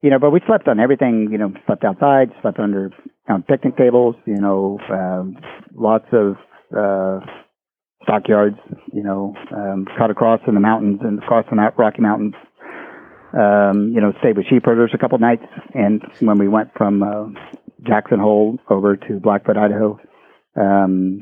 [0.02, 1.30] you know, but we slept on everything.
[1.32, 2.92] You know, slept outside, slept under
[3.30, 4.16] on picnic tables.
[4.26, 5.38] You know, um,
[5.76, 6.36] lots of
[6.76, 7.20] uh,
[8.04, 8.58] stockyards.
[8.92, 12.36] You know, um, cut across in the mountains and across the Rocky Mountains.
[13.34, 17.02] Um, you know, stayed with sheep herders a couple nights, and when we went from
[17.02, 17.26] uh,
[17.82, 20.00] Jackson Hole over to Blackfoot, Idaho.
[20.56, 21.22] Um,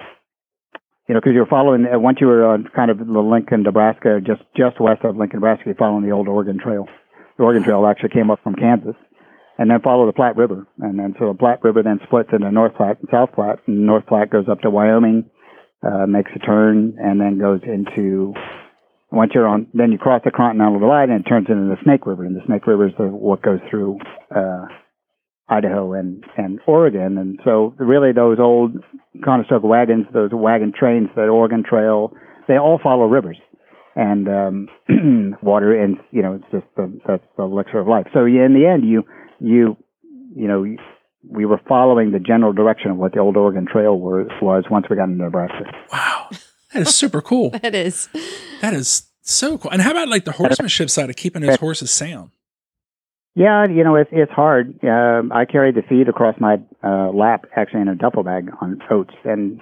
[1.08, 3.63] you know, because you were following uh, once you were on kind of the Lincoln,
[3.63, 6.88] Nebraska, just just west of Lincoln, Nebraska, you're following the old Oregon Trail.
[7.38, 8.95] The Oregon Trail actually came up from Kansas,
[9.58, 12.52] and then follow the Platte River, and then so the Platte River then splits into
[12.52, 15.30] North Platte and South Platte, and North Platte goes up to Wyoming,
[15.84, 18.34] uh, makes a turn, and then goes into
[19.12, 22.06] once you're on, then you cross the Continental Divide and it turns into the Snake
[22.06, 24.00] River, and the Snake River is the, what goes through
[24.34, 24.66] uh,
[25.50, 28.72] Idaho and and Oregon, and so really those old
[29.24, 32.14] Conestoga wagons, those wagon trains, that Oregon Trail,
[32.48, 33.38] they all follow rivers.
[33.94, 34.68] And um,
[35.44, 38.08] water, and you know it's just the that's the elixir of life.
[38.14, 39.04] So in the end, you
[39.41, 39.77] you
[40.36, 40.65] you know
[41.27, 44.88] we were following the general direction of what the old Oregon Trail was was once
[44.89, 45.65] we got into Nebraska.
[45.91, 46.30] Wow,
[46.73, 47.49] that is super cool.
[47.62, 48.10] that is
[48.62, 49.71] that is so cool.
[49.71, 52.32] And how about like the horsemanship side of keeping those horses sound?
[53.34, 54.84] Yeah, you know, it's it's hard.
[54.84, 58.82] Um, I carried the feed across my uh, lap, actually in a duffel bag on
[58.89, 59.62] oats, and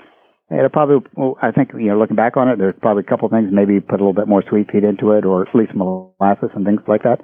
[0.49, 1.07] it probably.
[1.15, 3.49] Well, I think you know, looking back on it, there's probably a couple things.
[3.51, 6.65] Maybe put a little bit more sweet feed into it, or at least molasses and
[6.65, 7.21] things like that.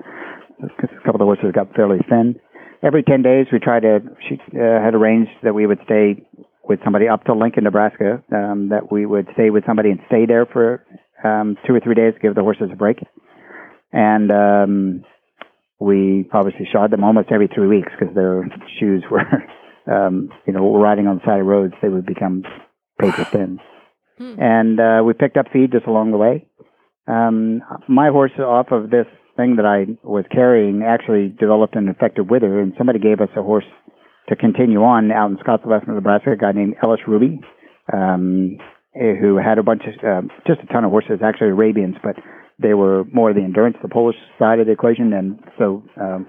[0.64, 2.40] A couple of the horses got fairly thin.
[2.84, 4.00] Every ten days, we tried to.
[4.28, 6.28] She uh, had arranged that we would stay
[6.64, 8.24] with somebody up to Lincoln, Nebraska.
[8.34, 10.86] Um, that we would stay with somebody and stay there for
[11.24, 12.98] um, two or three days, give the horses a break,
[13.92, 14.32] and.
[14.32, 15.06] Um,
[15.80, 18.48] we obviously shod them almost every three weeks because their
[18.80, 19.22] shoes were,
[19.92, 22.44] um, you know, riding on the side of roads, they would become
[23.00, 23.60] paper thin.
[24.18, 24.36] Hmm.
[24.40, 26.48] And uh, we picked up feed just along the way.
[27.08, 29.06] Um, my horse, off of this
[29.38, 33.44] thing that I was carrying, actually developed an infected wither, and somebody gave us a
[33.44, 33.66] horse
[34.30, 37.40] to continue on out in Scottsbluff, Nebraska, a guy named Ellis Ruby,
[37.94, 38.58] um,
[38.94, 42.16] who had a bunch of, uh, just a ton of horses, actually Arabians, but
[42.60, 46.26] they were more the endurance, the Polish side of the equation, and so um,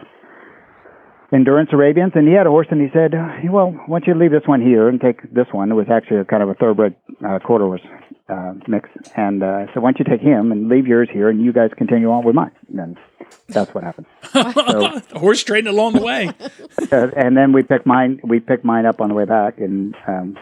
[1.32, 2.12] endurance Arabians.
[2.14, 3.14] And he had a horse, and he said,
[3.48, 6.18] "Well, why don't you leave this one here and take this one?" It was actually
[6.18, 7.86] a kind of a thoroughbred uh, quarter horse
[8.28, 11.44] uh, mix, and uh, so why don't you take him and leave yours here, and
[11.44, 12.52] you guys continue on with mine.
[12.76, 12.96] And
[13.48, 14.06] that's what happened.
[14.32, 16.32] so, horse trading along the way.
[16.92, 18.20] uh, and then we picked mine.
[18.24, 20.36] We picked mine up on the way back, and um,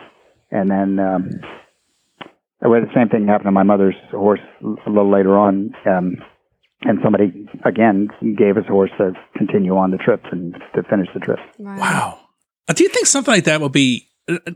[0.50, 0.98] and then.
[0.98, 1.30] Um,
[2.66, 5.74] well, the same thing happened to my mother's horse a little later on.
[5.84, 6.16] Um,
[6.84, 11.08] and somebody again gave us a horse to continue on the trip and to finish
[11.14, 11.38] the trip.
[11.58, 11.76] Wow.
[11.78, 12.18] wow.
[12.74, 14.08] Do you think something like that will be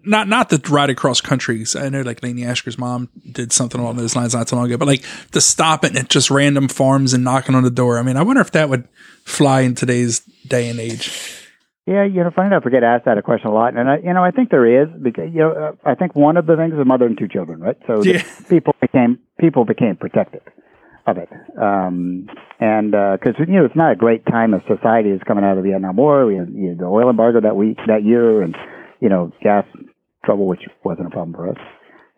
[0.04, 1.76] not not the ride across countries?
[1.76, 4.76] I know like Lainey Ashker's mom did something along those lines not so long ago,
[4.76, 7.98] but like to stop it at just random farms and knocking on the door.
[7.98, 8.88] I mean, I wonder if that would
[9.24, 11.44] fly in today's day and age.
[11.86, 13.96] Yeah, you know, funny enough, I get asked that a question a lot, and I,
[13.98, 16.54] you know, I think there is because you know, uh, I think one of the
[16.54, 17.78] things is a mother and two children, right?
[17.86, 18.22] So yeah.
[18.48, 20.42] people became people became protective
[21.06, 22.28] of it, um,
[22.60, 25.56] and because uh, you know, it's not a great time of society is coming out
[25.56, 26.26] of the Vietnam War.
[26.26, 28.54] We had you know, the oil embargo that week that year, and
[29.00, 29.64] you know, gas
[30.24, 31.58] trouble, which wasn't a problem for us.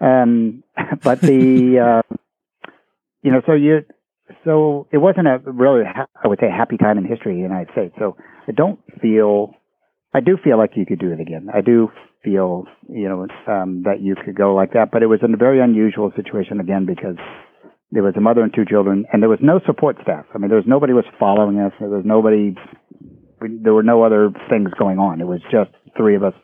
[0.01, 0.62] Um,
[1.03, 2.16] but the uh,
[3.23, 3.85] you know, so you
[4.45, 7.73] so it wasn't a really I would say happy time in history of the United
[7.73, 7.95] States.
[7.99, 8.16] So
[8.49, 9.55] I don't feel
[10.12, 11.49] I do feel like you could do it again.
[11.55, 11.90] I do
[12.25, 15.37] feel, you know, um, that you could go like that, but it was in a
[15.37, 17.16] very unusual situation again because
[17.93, 20.25] there was a mother and two children, and there was no support staff.
[20.35, 21.73] I mean, there was nobody was following us.
[21.81, 22.55] There was nobody.
[23.40, 25.21] There were no other things going on.
[25.21, 26.35] It was just three of us.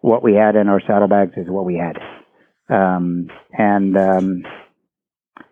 [0.00, 1.96] What we had in our saddlebags is what we had,
[2.68, 4.42] um, and um,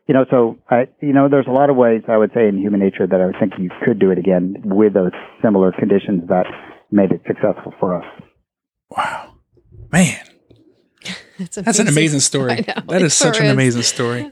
[0.07, 2.59] you know, so I, you know, there's a lot of ways I would say in
[2.59, 6.29] human nature that I would think you could do it again with those similar conditions
[6.29, 6.47] that
[6.91, 8.23] made it successful for us.
[8.91, 9.35] Wow,
[9.91, 10.21] man,
[11.39, 12.57] that's, that's an amazing story.
[12.57, 14.31] Know, that is such an amazing story.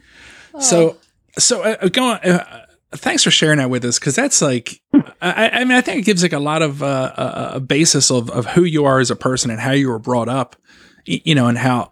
[0.55, 0.61] oh.
[0.61, 0.99] So,
[1.39, 2.17] so uh, go on.
[2.19, 4.82] Uh, thanks for sharing that with us because that's like,
[5.21, 8.11] I, I, mean, I think it gives like a lot of uh, a, a basis
[8.11, 10.57] of of who you are as a person and how you were brought up,
[11.05, 11.91] you know, and how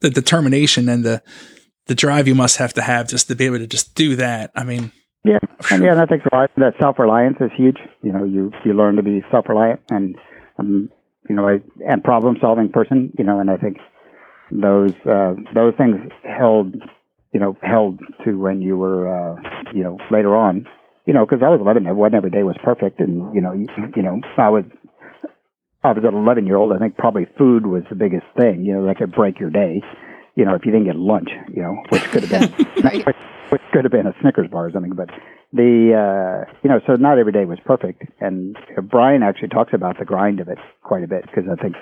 [0.00, 1.22] the determination and the
[1.86, 4.50] the drive you must have to have just to be able to just do that.
[4.54, 4.92] I mean,
[5.24, 5.38] yeah,
[5.70, 6.50] and yeah, a lot.
[6.56, 7.78] That self reliance is huge.
[8.02, 10.16] You know, you you learn to be self reliant and
[10.58, 10.90] um,
[11.28, 13.12] you know, a, and problem solving person.
[13.18, 13.78] You know, and I think
[14.50, 16.74] those uh, those things held
[17.32, 19.36] you know held to when you were uh,
[19.74, 20.66] you know later on.
[21.06, 23.66] You know, because I was 11, wasn't every day was perfect, and you know, you,
[23.94, 24.64] you know, I was
[25.84, 26.72] I was an 11 year old.
[26.72, 28.64] I think probably food was the biggest thing.
[28.64, 29.82] You know, that could break your day.
[30.34, 33.16] You know, if you didn't get lunch, you know, which could have been right
[33.50, 34.94] which could have been a Snickers bar or something.
[34.94, 35.10] But
[35.52, 38.56] the uh, you know, so not every day was perfect, and
[38.90, 41.76] Brian actually talks about the grind of it quite a bit because I think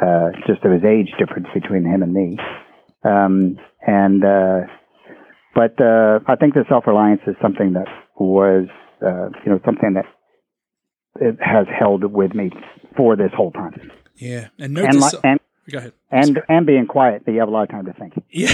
[0.00, 2.38] uh, just there was age difference between him and me,
[3.04, 4.60] um, and uh,
[5.54, 7.86] but uh, I think the self reliance is something that
[8.18, 8.68] was
[9.04, 10.06] uh, you know something that
[11.20, 12.50] it has held with me
[12.96, 13.90] for this whole time.
[14.16, 15.92] Yeah, and no, and, dis- and go ahead.
[16.10, 18.14] and and being quiet, that you have a lot of time to think.
[18.30, 18.52] Yeah,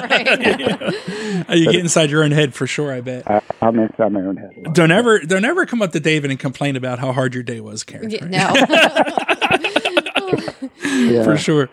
[0.00, 1.48] Right.
[1.58, 2.92] you get inside your own head for sure.
[2.92, 3.28] I bet.
[3.28, 4.50] Uh, I'm inside my own head.
[4.72, 7.60] Don't ever, don't ever come up to David and complain about how hard your day
[7.60, 8.10] was, Karen.
[8.10, 8.68] Yeah, right?
[8.68, 9.70] no.
[10.84, 11.24] Yeah.
[11.24, 11.68] for sure.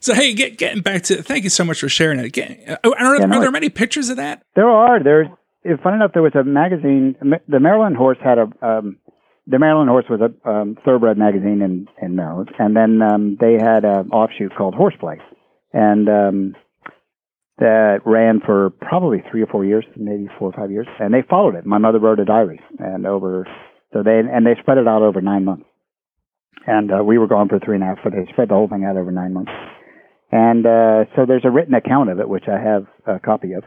[0.00, 2.30] So hey, get, getting back to thank you so much for sharing it.
[2.32, 4.42] Get, oh, are, Yeah, no, are there many pictures of that?
[4.54, 5.02] There are.
[5.02, 5.28] There's.
[5.64, 7.16] If fun enough, there was a magazine.
[7.48, 8.48] The Maryland Horse had a.
[8.66, 8.98] Um,
[9.46, 13.54] the Maryland Horse was a um, thoroughbred magazine in in Maryland, and then um, they
[13.54, 15.18] had an offshoot called Horseplay,
[15.72, 16.54] and um,
[17.58, 21.22] that ran for probably three or four years, maybe four or five years, and they
[21.28, 21.66] followed it.
[21.66, 23.46] My mother wrote a diary, and over
[23.92, 25.66] so they and they spread it out over nine months,
[26.66, 28.68] and uh, we were gone for three and a half, but they spread the whole
[28.68, 29.52] thing out over nine months.
[30.30, 33.64] And uh, so there's a written account of it, which I have a copy of.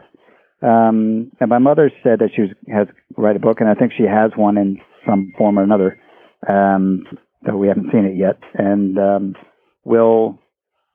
[0.62, 3.92] Um, and my mother said that she was, has write a book, and I think
[3.96, 5.98] she has one in some form or another.
[6.48, 7.04] Um,
[7.44, 9.34] though we haven't seen it yet, and um,
[9.84, 10.38] we'll,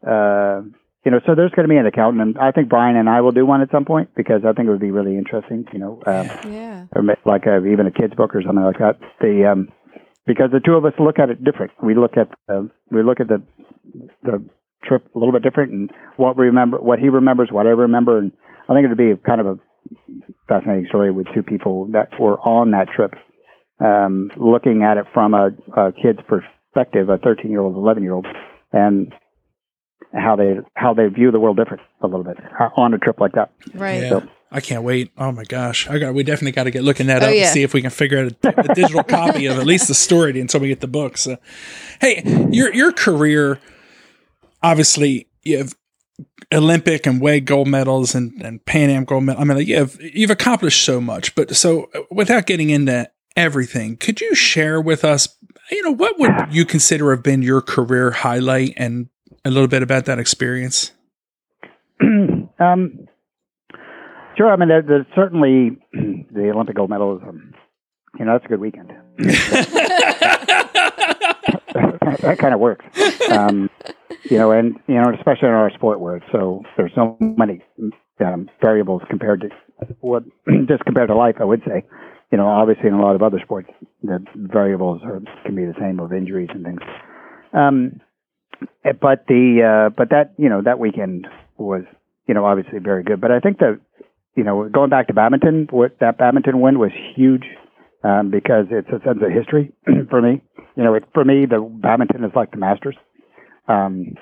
[0.07, 0.61] uh,
[1.05, 3.21] you know, so there's going to be an account, and I think Brian and I
[3.21, 5.65] will do one at some point because I think it would be really interesting.
[5.73, 6.85] You know, um, Yeah.
[6.95, 8.99] or like a, even a kid's book or something like that.
[9.19, 9.69] The um,
[10.25, 11.71] because the two of us look at it different.
[11.81, 13.41] We look at uh, we look at the
[14.23, 14.43] the
[14.83, 18.17] trip a little bit different, and what we remember, what he remembers, what I remember,
[18.17, 18.31] and
[18.71, 19.59] I think it would be kind of a
[20.47, 23.13] fascinating story with two people that were on that trip,
[23.83, 28.13] um, looking at it from a, a kid's perspective, a 13 year old, 11 year
[28.13, 28.27] old,
[28.71, 29.13] and
[30.13, 33.19] how they how they view the world different a little bit uh, on a trip
[33.19, 33.51] like that.
[33.73, 34.03] Right.
[34.03, 34.21] Yeah.
[34.53, 35.11] I can't wait.
[35.17, 35.89] Oh my gosh.
[35.89, 37.43] I got we definitely got to get looking that Oh, up yeah.
[37.43, 39.93] and see if we can figure out a, a digital copy of at least the
[39.93, 41.17] story until we get the book.
[41.17, 41.37] So
[42.01, 43.59] hey, your your career
[44.61, 45.73] obviously you have
[46.53, 49.41] Olympic and WEG gold medals and, and Pan Am gold medal.
[49.41, 53.97] I mean, like, you have, you've accomplished so much, but so without getting into everything,
[53.97, 55.37] could you share with us,
[55.71, 59.09] you know, what would you consider have been your career highlight and
[59.45, 60.91] a little bit about that experience?
[62.01, 63.07] um,
[64.37, 64.51] sure.
[64.51, 67.53] I mean, there, there's certainly the Olympic gold medal is, um,
[68.19, 68.91] you know, that's a good weekend.
[71.73, 72.85] that kind of works.
[73.29, 73.69] Um,
[74.23, 77.61] you know, and you know, especially in our sport where it's so there's so many
[78.19, 79.49] um, variables compared to
[79.99, 80.23] what
[80.67, 81.35] just compared to life.
[81.39, 81.83] I would say,
[82.31, 83.69] you know, obviously in a lot of other sports,
[84.03, 86.81] the variables are, can be the same of injuries and things.
[87.53, 88.01] Um,
[88.85, 91.83] eh, but the uh, but that you know that weekend was
[92.27, 93.21] you know obviously very good.
[93.21, 93.79] But I think that
[94.35, 97.45] you know going back to badminton, what that badminton win was huge
[98.03, 99.71] um, because it's a sense of history
[100.09, 100.41] for me.
[100.75, 102.95] You know, it, for me, the badminton is like the Masters.
[103.67, 104.15] Um,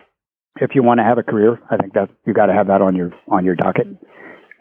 [0.60, 2.82] if you want to have a career, I think that you got to have that
[2.82, 3.88] on your on your docket.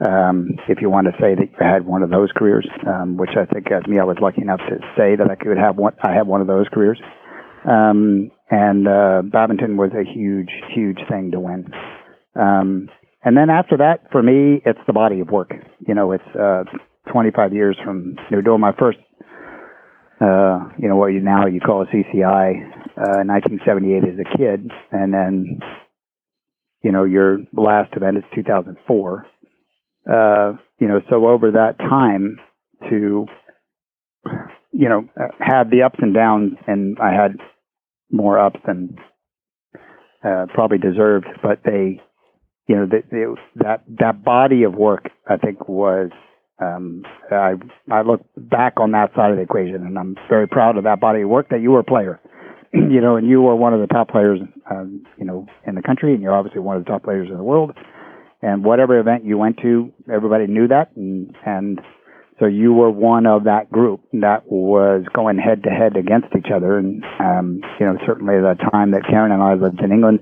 [0.06, 3.30] Um, if you want to say that you had one of those careers, um, which
[3.36, 5.94] I think as me, I was lucky enough to say that I could have one.
[6.02, 7.00] I had one of those careers,
[7.68, 11.72] um, and uh, badminton was a huge, huge thing to win.
[12.36, 12.88] Um,
[13.24, 15.50] and then after that, for me, it's the body of work.
[15.86, 16.62] You know, it's uh,
[17.10, 18.98] 25 years from you know doing my first
[20.20, 22.64] uh, you know, what you now you call a CCI,
[22.96, 25.60] uh, 1978 as a kid, and then,
[26.82, 29.26] you know, your last event is 2004.
[30.10, 32.38] Uh, you know, so over that time
[32.88, 33.26] to,
[34.72, 37.36] you know, uh, have the ups and downs, and I had
[38.10, 38.96] more ups than
[40.24, 42.00] uh, probably deserved, but they,
[42.66, 43.24] you know, they,
[43.56, 46.10] that that body of work, I think, was
[46.60, 47.54] um, I
[47.90, 51.00] I look back on that side of the equation, and I'm very proud of that
[51.00, 52.20] body of work that you were a player,
[52.72, 54.40] you know, and you were one of the top players,
[54.70, 57.36] um, you know, in the country, and you're obviously one of the top players in
[57.36, 57.72] the world.
[58.40, 61.80] And whatever event you went to, everybody knew that, and and
[62.38, 66.52] so you were one of that group that was going head to head against each
[66.54, 66.78] other.
[66.78, 70.20] And um, you know, certainly the time that Karen and I lived in England,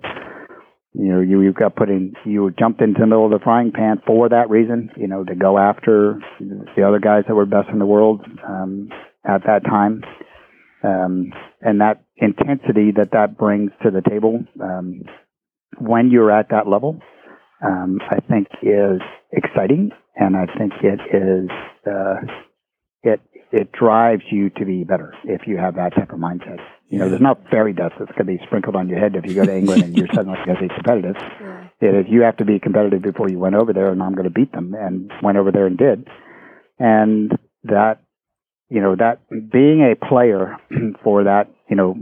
[0.98, 3.70] you know, you, you got put in, you jumped into the middle of the frying
[3.70, 7.68] pan for that reason, you know, to go after the other guys that were best
[7.70, 8.88] in the world um,
[9.24, 10.02] at that time.
[10.82, 15.02] Um, and that intensity that that brings to the table um,
[15.78, 17.00] when you're at that level,
[17.64, 19.00] um, I think is
[19.32, 21.50] exciting, and I think it is
[21.86, 22.20] uh,
[23.02, 23.20] it
[23.52, 26.60] it drives you to be better if you have that type of mindset.
[26.88, 29.26] You know, there's not fairy dust that's going to be sprinkled on your head if
[29.26, 31.16] you go to England and you're suddenly going to be competitive.
[31.80, 31.88] Yeah.
[31.90, 34.24] It is you have to be competitive before you went over there, and I'm going
[34.24, 36.08] to beat them, and went over there and did.
[36.78, 37.32] And
[37.64, 38.00] that
[38.70, 40.56] you know that being a player
[41.04, 41.96] for that you know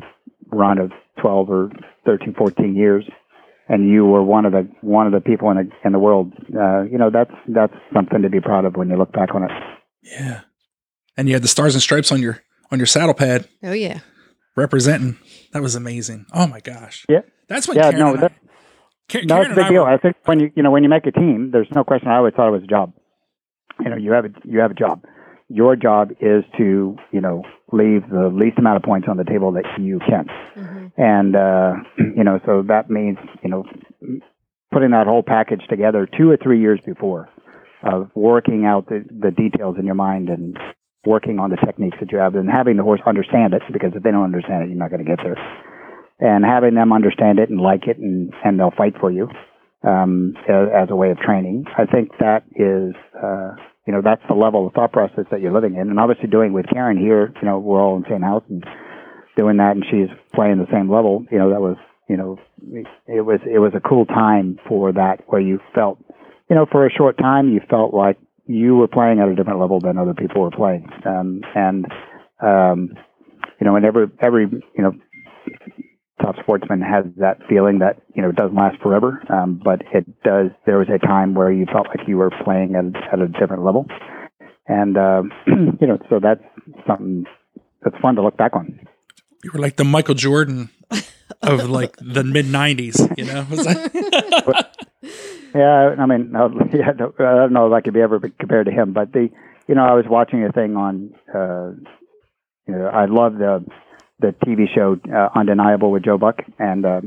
[0.52, 1.70] run of 12 or
[2.04, 3.04] 13 14 years
[3.68, 6.32] and you were one of the one of the people in the in the world
[6.56, 9.42] uh, you know that's that's something to be proud of when you look back on
[9.44, 9.50] it
[10.02, 10.42] Yeah.
[11.16, 14.00] And you had the stars and stripes on your on your saddle pad Oh yeah.
[14.56, 15.16] Representing.
[15.52, 16.26] That was amazing.
[16.32, 17.04] Oh my gosh.
[17.08, 17.20] Yeah.
[17.48, 18.32] That's what Yeah, Karen no, and I- that-
[19.10, 20.70] Ka- no Karen it's a big I deal were- i think when you you know
[20.70, 22.94] when you make a team there's no question i always thought it was a job
[23.80, 25.04] you know you have a you have a job
[25.50, 29.52] your job is to you know leave the least amount of points on the table
[29.52, 31.74] that you can hmm and uh,
[32.16, 33.64] you know, so that means you know
[34.72, 37.28] putting that whole package together two or three years before
[37.82, 40.56] of working out the, the details in your mind and
[41.06, 44.02] working on the techniques that you have and having the horse understand it because if
[44.02, 45.36] they don't understand it, you're not going to get there.
[46.20, 49.28] And having them understand it and like it and and they'll fight for you
[49.82, 51.64] um, as, as a way of training.
[51.76, 52.94] I think that is.
[53.14, 55.90] Uh, you know, that's the level of thought process that you're living in.
[55.90, 58.64] And obviously doing with Karen here, you know, we're all in the same house and
[59.36, 61.76] doing that and she's playing the same level, you know, that was,
[62.08, 62.38] you know,
[63.06, 65.98] it was, it was a cool time for that where you felt,
[66.48, 69.60] you know, for a short time, you felt like you were playing at a different
[69.60, 70.88] level than other people were playing.
[71.06, 71.86] Um, and,
[72.42, 72.90] um,
[73.60, 74.92] you know, and every, every, you know,
[76.20, 79.22] top sportsman has that feeling that, you know, it doesn't last forever.
[79.30, 82.74] Um, but it does, there was a time where you felt like you were playing
[82.74, 83.86] at, at a different level.
[84.66, 85.30] And, um,
[85.80, 86.42] you know, so that's
[86.86, 87.24] something
[87.82, 88.80] that's fun to look back on.
[89.42, 90.70] you were like the Michael Jordan
[91.46, 93.16] of like the mid '90s.
[93.18, 93.46] You know,
[95.54, 98.66] Yeah, I mean, no, yeah, no, I don't know if I could be ever compared
[98.66, 99.28] to him, but the,
[99.68, 101.70] you know, I was watching a thing on, uh,
[102.66, 103.64] you know, I love the
[104.20, 107.00] the TV show uh, Undeniable with Joe Buck and uh,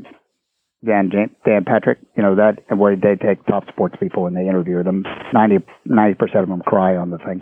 [0.85, 1.99] Dan James, Dan Patrick.
[2.15, 5.03] You know that where they take top sports people and they interview them.
[5.33, 5.59] 90
[6.15, 7.41] percent of them cry on the thing.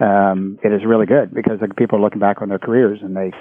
[0.00, 3.16] Um, it is really good because the people are looking back on their careers and
[3.16, 3.32] they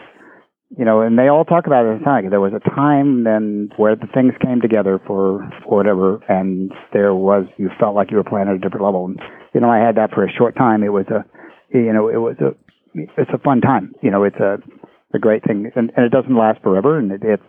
[0.77, 2.29] you know, and they all talk about it at.
[2.29, 7.13] There was a time then where the things came together for, for whatever, and there
[7.13, 9.05] was you felt like you were playing at a different level.
[9.05, 9.19] And
[9.53, 10.83] you know, I had that for a short time.
[10.83, 11.25] It was a,
[11.77, 12.55] you know, it was a,
[12.93, 13.93] it's a fun time.
[14.01, 14.59] You know, it's a,
[15.13, 17.43] a great thing, and, and it doesn't last forever, and it, it's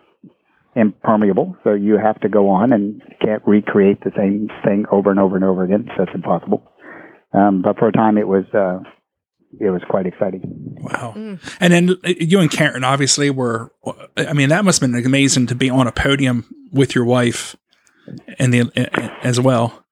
[0.74, 1.56] impermeable.
[1.62, 5.36] So you have to go on, and can't recreate the same thing over and over
[5.36, 5.86] and over again.
[5.96, 6.62] So that's impossible.
[7.32, 8.80] Um, but for a time, it was, uh,
[9.60, 10.76] it was quite exciting.
[10.80, 11.14] wow.
[11.60, 13.72] And then uh, you and Karen obviously were.
[14.16, 17.56] I mean, that must have been amazing to be on a podium with your wife
[18.38, 19.84] and the uh, as well.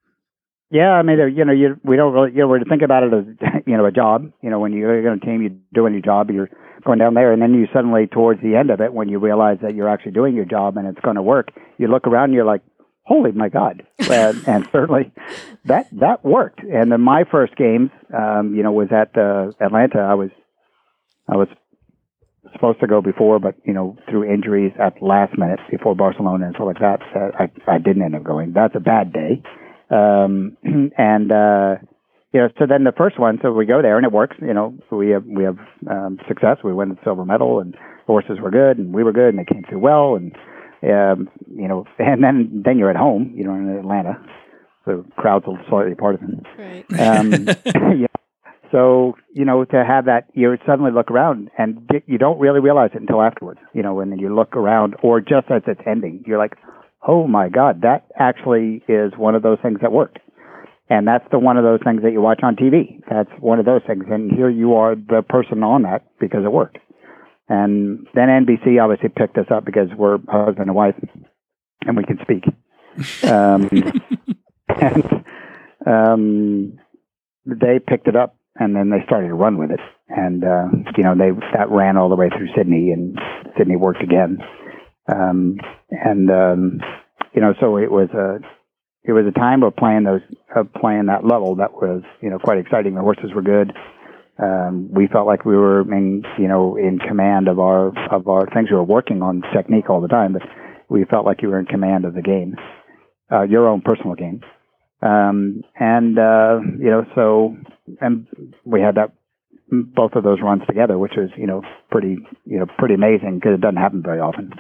[0.70, 2.82] Yeah, I mean, uh, you know, you we don't really, you know, we're to think
[2.82, 4.32] about it as you know a job.
[4.42, 6.50] You know, when you're on a team, you're doing your job, you're
[6.84, 9.58] going down there, and then you suddenly, towards the end of it, when you realize
[9.62, 11.48] that you're actually doing your job and it's going to work,
[11.78, 12.62] you look around, and you're like,
[13.10, 15.10] "Holy my God!" and, and certainly,
[15.64, 16.60] that that worked.
[16.60, 19.98] And then my first games, um, you know, was at uh, Atlanta.
[19.98, 20.30] I was
[21.28, 21.48] I was
[22.52, 26.46] supposed to go before, but you know, through injuries at the last minute before Barcelona
[26.46, 28.52] and stuff like that, uh, I I didn't end up going.
[28.52, 29.42] That's a bad day.
[29.90, 30.56] Um,
[30.96, 31.74] and uh,
[32.32, 34.36] you know, so then the first one, so we go there and it works.
[34.40, 35.58] You know, so we have we have
[35.90, 36.58] um, success.
[36.62, 37.74] We win the silver medal, and
[38.06, 40.32] horses were good, and we were good, and they came through well, and
[40.82, 43.32] um, you know, and then then you're at home.
[43.34, 44.20] You know, in Atlanta,
[44.84, 46.42] so crowds are slightly partisan.
[46.58, 46.84] Right.
[46.98, 47.32] Um,
[47.98, 48.06] yeah.
[48.72, 52.60] So you know, to have that, you suddenly look around and get, you don't really
[52.60, 53.60] realize it until afterwards.
[53.74, 56.54] You know, when you look around, or just as it's ending, you're like,
[57.06, 60.18] "Oh my God, that actually is one of those things that worked."
[60.88, 63.00] And that's the one of those things that you watch on TV.
[63.08, 66.52] That's one of those things, and here you are, the person on that because it
[66.52, 66.78] worked.
[67.50, 70.94] And then NBC obviously picked us up because we're husband and wife,
[71.84, 72.44] and we can speak.
[73.24, 73.68] Um,
[74.80, 75.24] and
[75.84, 76.78] um,
[77.44, 79.80] they picked it up and then they started to run with it.
[80.08, 83.18] And uh, you know, they that ran all the way through Sydney, and
[83.56, 84.38] Sydney worked again.
[85.12, 85.58] Um,
[85.90, 86.80] and um,
[87.32, 88.38] you know, so it was a
[89.02, 90.20] it was a time of playing those
[90.54, 92.94] of playing that level that was you know quite exciting.
[92.94, 93.72] The horses were good.
[94.42, 98.46] Um, we felt like we were in you know in command of our of our
[98.52, 98.70] things.
[98.70, 100.42] We were working on technique all the time, but
[100.88, 102.56] we felt like you were in command of the game,
[103.30, 104.40] uh, your own personal game.
[105.02, 107.56] Um, and uh, you know, so
[108.00, 108.26] and
[108.64, 109.12] we had that
[109.70, 113.54] both of those runs together, which was you know pretty you know pretty amazing because
[113.54, 114.52] it doesn't happen very often.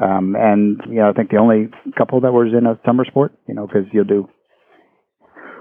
[0.00, 3.32] Um, and you know, I think the only couple that was in a summer sport,
[3.46, 4.28] you know, because you'll do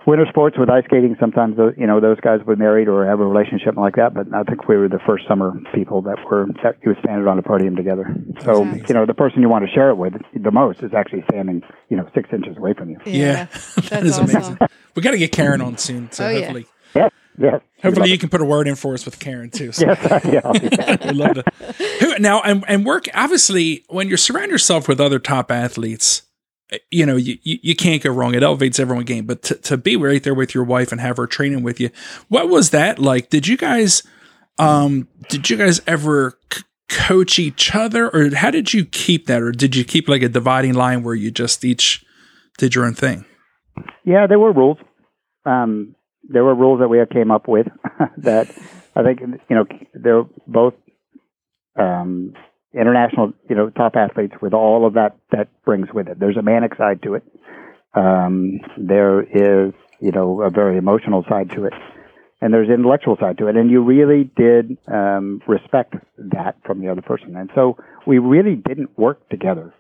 [0.06, 1.16] winter sports with ice skating.
[1.20, 4.14] Sometimes those, you know those guys were married or have a relationship like that.
[4.14, 7.28] But I think we were the first summer people that were that you were standing
[7.28, 8.06] on a podium together.
[8.42, 8.86] So Exactly.
[8.90, 11.62] you know, the person you want to share it with the most is actually standing
[11.90, 13.00] you know six inches away from you.
[13.06, 13.46] Yeah,
[13.76, 14.30] that that's awesome.
[14.30, 14.58] amazing.
[14.96, 16.12] We got to get Karen on soon.
[16.12, 16.40] So Oh, yeah.
[16.40, 17.10] hopefully, Yeah.
[17.36, 17.62] Yes.
[17.82, 19.72] Hopefully, you can put a word in for us with Karen too.
[19.72, 20.24] So Yes.
[20.26, 20.42] yeah.
[20.44, 21.04] I'll do that.
[21.06, 22.16] we love to.
[22.20, 26.22] Now, and, and work, obviously, when you surround yourself with other top athletes,
[26.92, 28.36] you know, you, you, can't go wrong.
[28.36, 29.26] It elevates everyone's game.
[29.26, 31.90] But to, to be right there with your wife and have her training with you,
[32.30, 33.30] what was that like?
[33.30, 34.04] Did you guys,
[34.58, 39.42] um, did you guys ever c- coach each other or how did you keep that?
[39.42, 42.06] Or did you keep like a dividing line where you just each
[42.58, 43.26] did your own thing?
[44.04, 44.78] Yeah, there were rules.
[45.46, 47.68] Um, there were rules that we came up with
[48.18, 48.50] that
[48.96, 50.74] I think you know they're both
[51.78, 52.34] um,
[52.74, 56.20] international, you know, top athletes with all of that that brings with it.
[56.20, 57.24] There's a manic side to it.
[57.94, 61.74] Um, there is, you know, a very emotional side to it,
[62.42, 63.56] and there's an intellectual side to it.
[63.56, 67.36] And you really did um, respect that from the other person.
[67.36, 69.74] And so we really didn't work together.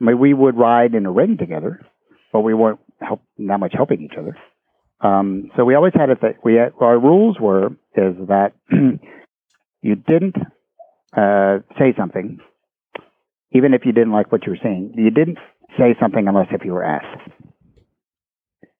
[0.00, 1.84] I mean, we would ride in a ring together,
[2.32, 4.36] but we weren't help not much helping each other.
[5.00, 9.94] Um, so we always had it that we had, our rules were is that you
[9.94, 10.36] didn't
[11.14, 12.38] uh, say something,
[13.52, 14.94] even if you didn't like what you were saying.
[14.96, 15.38] You didn't
[15.78, 17.30] say something unless if you were asked.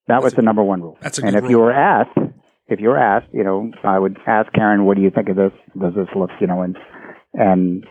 [0.07, 0.97] That was That's a- the number one rule.
[1.01, 2.17] that's a and if you were asked,
[2.67, 5.35] if you were asked, you know, I would ask Karen, "What do you think of
[5.35, 5.51] this?
[5.79, 6.77] Does this look, you know?" And
[7.33, 7.85] and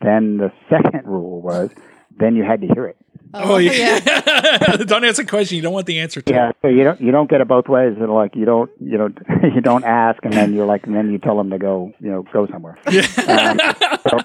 [0.00, 1.70] then the second rule was,
[2.16, 2.96] then you had to hear it.
[3.34, 3.98] Oh, yeah.
[4.86, 6.32] don't ask a question you don't want the answer to.
[6.32, 7.96] Yeah, so you don't you don't get it both ways.
[7.98, 9.08] And like you don't you know
[9.54, 12.10] you don't ask, and then you're like, and then you tell them to go you
[12.10, 12.78] know go somewhere.
[12.86, 13.58] Um,
[14.08, 14.18] so,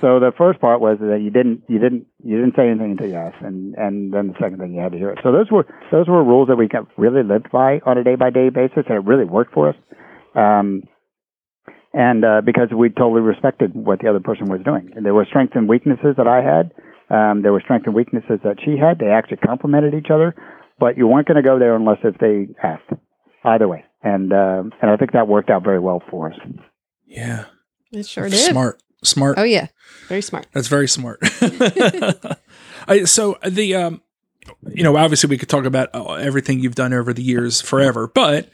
[0.00, 3.08] so the first part was that you didn't you didn't you didn't say anything until
[3.08, 5.18] you asked, and and then the second thing you had to hear it.
[5.22, 8.14] So those were those were rules that we kept really lived by on a day
[8.14, 9.76] by day basis, and it really worked for us.
[10.34, 10.84] Um,
[11.92, 15.26] and uh, because we totally respected what the other person was doing, and there were
[15.26, 16.72] strengths and weaknesses that I had.
[17.12, 18.98] Um, there were strengths and weaknesses that she had.
[18.98, 20.34] They actually complemented each other,
[20.80, 22.90] but you weren't going to go there unless if they asked.
[23.44, 26.38] Either way, and uh, and I think that worked out very well for us.
[27.06, 27.46] yeah.
[27.90, 28.38] It sure did.
[28.38, 28.80] Smart.
[29.04, 29.36] Smart.
[29.36, 29.66] Oh yeah,
[30.08, 30.46] very smart.
[30.52, 31.18] That's very smart.
[32.88, 34.00] I, so the um,
[34.68, 38.06] you know, obviously we could talk about uh, everything you've done over the years forever,
[38.06, 38.48] but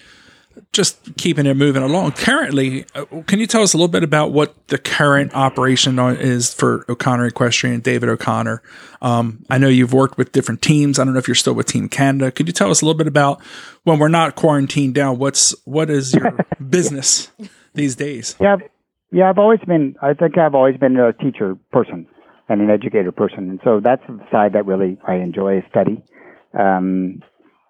[0.73, 2.13] just keeping it moving along.
[2.13, 6.53] Currently, uh, can you tell us a little bit about what the current operation is
[6.53, 8.63] for O'Connor Equestrian, David O'Connor?
[9.01, 10.99] Um, I know you've worked with different teams.
[10.99, 12.31] I don't know if you're still with Team Canada.
[12.31, 13.43] Could you tell us a little bit about
[13.85, 15.19] when we're not quarantined down?
[15.19, 16.37] What's what is your
[16.69, 17.31] business
[17.75, 18.37] these days?
[18.41, 18.57] Yeah,
[19.13, 19.29] yeah.
[19.31, 19.97] I've always been.
[20.03, 22.07] I think I've always been a teacher person
[22.49, 26.03] and an educator person, and so that's the side that really I enjoy study.
[26.59, 27.23] Um,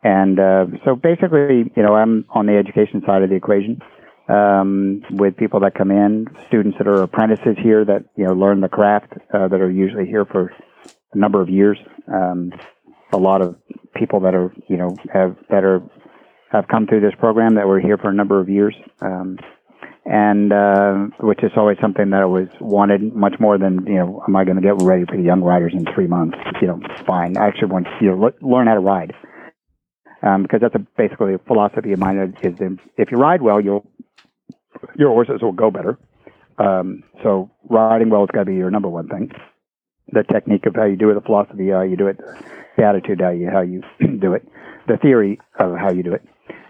[0.03, 3.81] and uh, so basically, you know, I'm on the education side of the equation
[4.29, 8.61] um, with people that come in, students that are apprentices here that you know learn
[8.61, 10.53] the craft uh, that are usually here for
[11.13, 11.79] a number of years.
[12.07, 12.53] Um,
[13.13, 13.57] a lot of
[13.95, 15.83] people that are you know have that are
[16.53, 18.75] have come through this program that were here for a number of years.
[19.01, 19.39] Um,
[20.11, 24.23] and uh, which is always something that I was wanted much more than you know.
[24.27, 26.39] Am I going to get ready for the young riders in three months?
[26.63, 27.37] You know, fine.
[27.37, 29.13] I actually want you to le- learn how to ride
[30.23, 32.19] um, because that's a, basically a philosophy of mine.
[32.43, 32.55] Is
[32.97, 33.87] if you ride well, you'll
[34.97, 35.99] your horses will go better.
[36.59, 39.33] Um, so riding well has got to be your number one thing.
[40.13, 42.19] The technique of how you do it, the philosophy how you do it,
[42.77, 43.83] the attitude how you how you
[44.21, 44.49] do it,
[44.87, 46.23] the theory of how you do it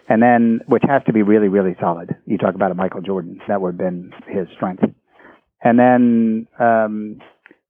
[0.09, 2.17] and then which has to be really really solid.
[2.27, 4.85] You talk about a Michael Jordan, that would have been his strength,
[5.63, 7.21] and then um,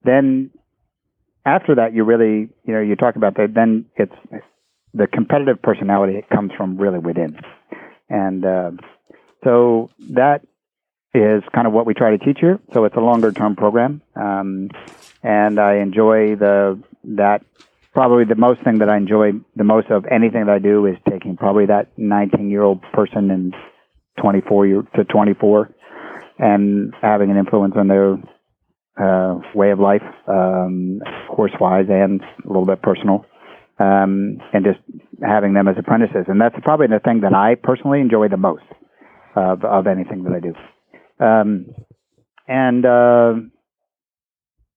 [0.05, 0.51] then
[1.45, 3.55] after that you really you know you talk about that.
[3.55, 4.15] Then it's
[4.99, 7.39] the competitive personality it comes from really within,
[8.11, 8.71] and uh,
[9.45, 10.43] so that
[11.15, 12.59] is kind of what we try to teach here.
[12.75, 14.69] So it's a longer term program, um,
[15.23, 17.43] and I enjoy the that
[17.93, 20.97] probably the most thing that I enjoy the most of anything that I do is
[21.09, 23.55] taking probably that 19 year old person and
[24.21, 25.71] 24 year to 24
[26.39, 28.17] and having an influence on their
[29.01, 33.25] uh, way of life, um, horse wise and a little bit personal,
[33.79, 34.79] um, and just
[35.23, 36.25] having them as apprentices.
[36.29, 38.65] And that's probably the thing that I personally enjoy the most
[39.37, 40.55] of, of anything that I do.
[41.25, 41.67] Um,
[42.47, 43.35] and uh,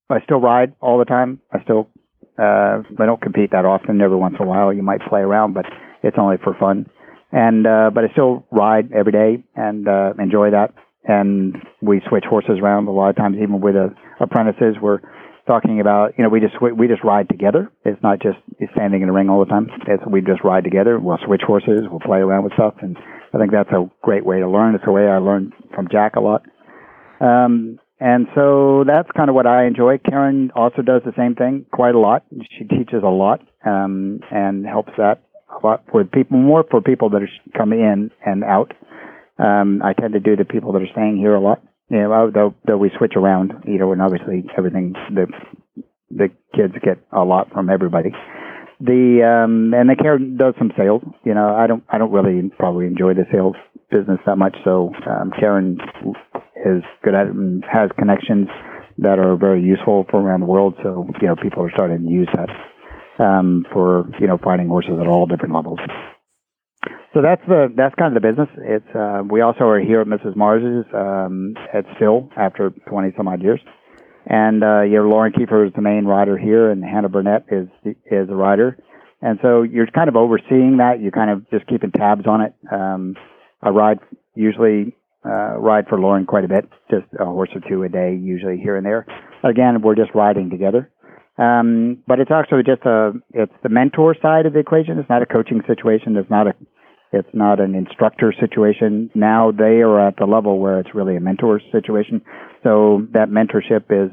[0.09, 1.39] I still ride all the time.
[1.53, 1.89] I still
[2.37, 4.01] uh, I don't compete that often.
[4.01, 5.65] Every once in a while, you might play around, but
[6.01, 6.89] it's only for fun.
[7.31, 10.73] And uh, but I still ride every day and uh, enjoy that.
[11.03, 13.89] And we switch horses around a lot of times, even with uh,
[14.19, 14.75] apprentices.
[14.81, 14.99] We're
[15.47, 17.71] talking about you know we just swi- we just ride together.
[17.83, 18.37] It's not just
[18.73, 19.67] standing in a ring all the time.
[19.87, 20.99] It's we just ride together.
[20.99, 21.81] We'll switch horses.
[21.89, 22.97] We'll play around with stuff, and
[23.33, 24.75] I think that's a great way to learn.
[24.75, 26.43] It's a way I learned from Jack a lot.
[27.19, 29.99] Um, and so that's kind of what I enjoy.
[29.99, 32.23] Karen also does the same thing quite a lot.
[32.57, 35.21] She teaches a lot um, and helps that
[35.51, 38.73] a lot for people, more for people that are come in and out.
[39.37, 41.61] Um, I tend to do the people that are staying here a lot.
[41.91, 45.27] You know, though, though we switch around, you know, and obviously everything, the,
[46.09, 48.11] the kids get a lot from everybody.
[48.79, 51.03] The, um, and the care does some sales.
[51.25, 53.55] You know, I don't, I don't really probably enjoy the sales
[53.91, 54.55] business that much.
[54.63, 55.79] So, um, Karen
[56.65, 58.47] is good at it and has connections
[58.99, 60.75] that are very useful for around the world.
[60.81, 62.49] So, you know, people are starting to use that
[63.21, 65.79] um, for you know finding horses at all different levels.
[67.13, 68.47] So that's the that's kind of the business.
[68.57, 70.35] It's uh, we also are here at Mrs.
[70.35, 73.59] Mars's um, at Still after 20 some odd years,
[74.25, 77.67] and uh, you know Lauren Kieffer is the main rider here, and Hannah Burnett is
[77.83, 78.77] is a rider,
[79.21, 81.01] and so you're kind of overseeing that.
[81.01, 82.53] You're kind of just keeping tabs on it.
[82.71, 83.15] Um,
[83.61, 83.99] I ride
[84.33, 84.95] usually
[85.25, 88.57] uh, ride for Lauren quite a bit, just a horse or two a day, usually
[88.57, 89.05] here and there.
[89.43, 90.89] Again, we're just riding together.
[91.37, 94.99] Um, but it's actually just a, it's the mentor side of the equation.
[94.99, 96.15] It's not a coaching situation.
[96.17, 96.53] It's not a,
[97.11, 99.09] it's not an instructor situation.
[99.13, 102.21] Now they are at the level where it's really a mentor situation.
[102.63, 104.11] So that mentorship is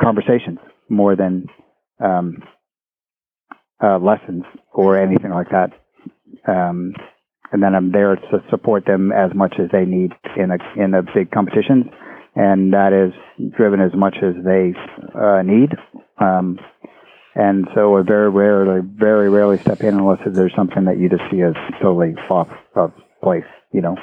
[0.00, 0.58] conversations
[0.88, 1.46] more than,
[2.02, 2.42] um,
[3.82, 5.70] uh, lessons or anything like that.
[6.46, 6.94] Um,
[7.52, 10.94] and then I'm there to support them as much as they need in a in
[10.94, 11.86] a big competitions,
[12.36, 13.12] and that is
[13.56, 14.72] driven as much as they
[15.18, 15.70] uh, need.
[16.18, 16.58] Um,
[17.34, 21.22] and so I very rarely, very rarely step in unless there's something that you just
[21.30, 23.96] see as totally off of place, you know.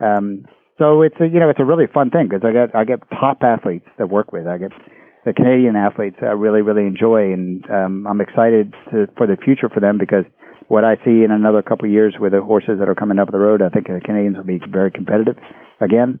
[0.00, 0.46] Um,
[0.78, 3.00] so it's a, you know, it's a really fun thing because I get, I get
[3.10, 4.46] top athletes that work with.
[4.46, 4.72] I get
[5.24, 9.68] the Canadian athletes I really, really enjoy and, um, I'm excited to, for the future
[9.68, 10.24] for them because
[10.68, 13.30] what I see in another couple of years with the horses that are coming up
[13.30, 15.36] the road, I think the Canadians will be very competitive
[15.80, 16.20] again.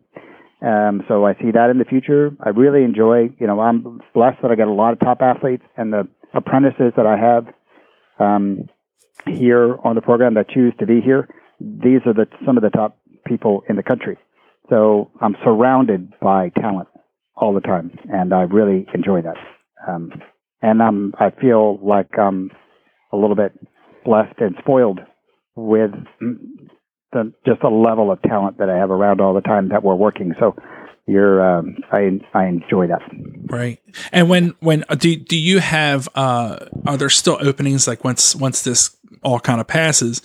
[0.62, 2.30] Um, so I see that in the future.
[2.40, 5.64] I really enjoy, you know, I'm blessed that I get a lot of top athletes
[5.76, 7.46] and the apprentices that I have
[8.18, 8.68] um,
[9.26, 11.28] here on the program that choose to be here.
[11.60, 14.18] These are the some of the top people in the country.
[14.68, 16.88] So I'm surrounded by talent
[17.34, 19.36] all the time, and I really enjoy that.
[19.88, 20.12] Um,
[20.62, 22.50] and I'm I feel like I'm
[23.12, 23.52] a little bit
[24.04, 25.00] blessed and spoiled
[25.54, 25.90] with
[27.12, 29.94] the, just the level of talent that I have around all the time that we're
[29.94, 30.34] working.
[30.38, 30.54] So
[31.06, 33.02] you're, um, I, I enjoy that.
[33.46, 33.80] Right.
[34.12, 38.34] And when, when, uh, do, do you have, uh, are there still openings like once,
[38.34, 40.22] once this all kind of passes,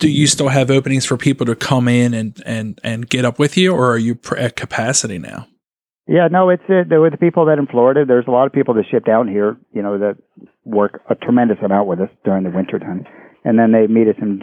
[0.00, 3.38] do you still have openings for people to come in and, and, and get up
[3.38, 5.46] with you or are you at capacity now?
[6.06, 8.04] Yeah, no, it's uh, with the people that in Florida.
[8.04, 10.16] There's a lot of people that ship down here, you know, that
[10.64, 13.06] work a tremendous amount with us during the winter time
[13.44, 14.42] and then they meet us in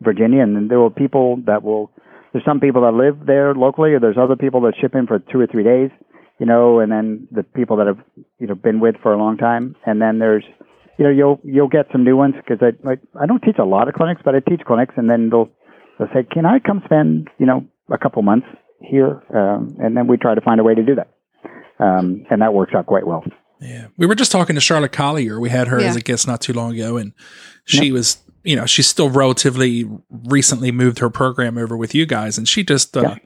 [0.00, 0.42] Virginia.
[0.42, 1.90] And then there will people that will.
[2.32, 5.18] There's some people that live there locally, or there's other people that ship in for
[5.18, 5.90] two or three days,
[6.38, 7.98] you know, and then the people that have
[8.38, 10.44] you know been with for a long time, and then there's
[10.98, 13.64] you know you'll you'll get some new ones because I like I don't teach a
[13.64, 15.50] lot of clinics, but I teach clinics, and then they'll
[15.98, 18.46] they'll say, can I come spend you know a couple months
[18.80, 21.08] here, um, and then we try to find a way to do that,
[21.78, 23.24] um, and that works out quite well.
[23.60, 25.40] Yeah, we were just talking to Charlotte Collier.
[25.40, 25.88] We had her yeah.
[25.88, 27.12] as a guest not too long ago, and
[27.64, 32.38] she was you know, she's still relatively recently moved her program over with you guys,
[32.38, 33.16] and she just uh, yeah.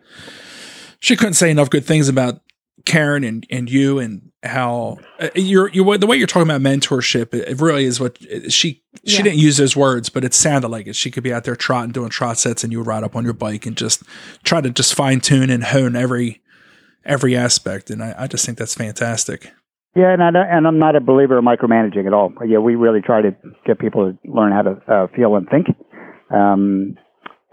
[1.00, 2.40] she couldn't say enough good things about
[2.84, 7.32] Karen and, and you and how uh, you're you the way you're talking about mentorship.
[7.34, 8.18] It, really is what
[8.50, 9.22] she she yeah.
[9.22, 10.96] didn't use those words, but it sounded like it.
[10.96, 13.24] She could be out there trotting, doing trot sets, and you would ride up on
[13.24, 14.02] your bike and just
[14.42, 16.42] try to just fine tune and hone every
[17.04, 17.90] every aspect.
[17.90, 19.52] And I, I just think that's fantastic.
[19.94, 22.32] Yeah, and I and I'm not a believer of micromanaging at all.
[22.46, 23.36] Yeah, we really try to
[23.66, 25.66] get people to learn how to uh, feel and think.
[26.30, 26.96] Um,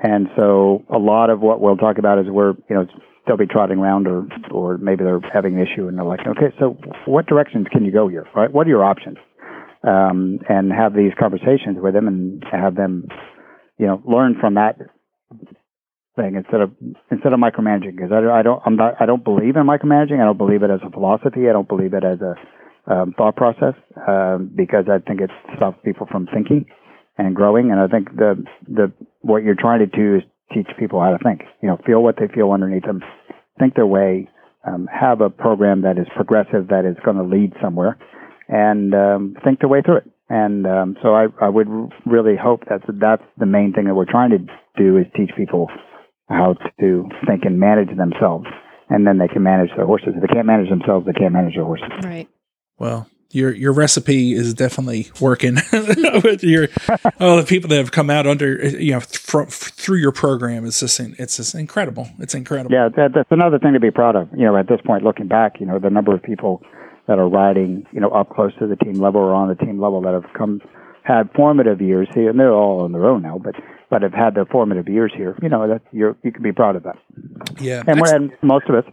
[0.02, 2.86] and so a lot of what we'll talk about is we're you know
[3.28, 6.56] they'll be trotting around or or maybe they're having an issue and they're like, okay,
[6.60, 8.26] so what directions can you go here?
[8.34, 8.52] Right?
[8.52, 9.18] What are your options?
[9.84, 13.08] Um, and have these conversations with them and have them,
[13.78, 14.78] you know, learn from that
[16.20, 16.72] thing instead of
[17.12, 20.20] instead of micromanaging because I, I don't I'm not I don't believe in micromanaging.
[20.20, 21.48] I don't believe it as a philosophy.
[21.50, 22.36] I don't believe it as a
[22.92, 23.76] um, thought process
[24.08, 26.66] um, because I think it stops people from thinking
[27.18, 27.72] and growing.
[27.72, 28.92] And I think the the
[29.22, 31.42] what you're trying to do is teach people how to think.
[31.62, 33.02] You know, feel what they feel underneath them,
[33.60, 34.30] think their way,
[34.68, 37.98] um, have a program that is progressive, that is going to lead somewhere,
[38.48, 40.12] and um, think their way through it.
[40.30, 41.68] And um, so I, I would
[42.06, 44.38] really hope that that's the main thing that we're trying to
[44.78, 45.70] do is teach people
[46.30, 48.46] how to think and manage themselves,
[48.90, 50.14] and then they can manage their horses.
[50.16, 51.90] If they can't manage themselves, they can't manage their horses.
[52.04, 52.28] Right.
[52.78, 55.56] Well, your your recipe is definitely working
[56.24, 56.68] with your
[57.20, 60.66] all the people that have come out under you know th- through your program.
[60.66, 62.08] It's just it's just incredible.
[62.20, 62.72] It's incredible.
[62.72, 64.30] Yeah, that, that's another thing to be proud of.
[64.36, 66.62] You know, at this point, looking back, you know, the number of people
[67.08, 69.82] that are riding, you know, up close to the team level or on the team
[69.82, 70.62] level that have come
[71.04, 73.40] had formative years here, and they're all on their own now.
[73.44, 73.56] But
[73.90, 75.38] but have had their formative years here.
[75.42, 76.98] You know, that you're, you can be proud of that.
[77.60, 78.86] Yeah, And, we're, and most of us,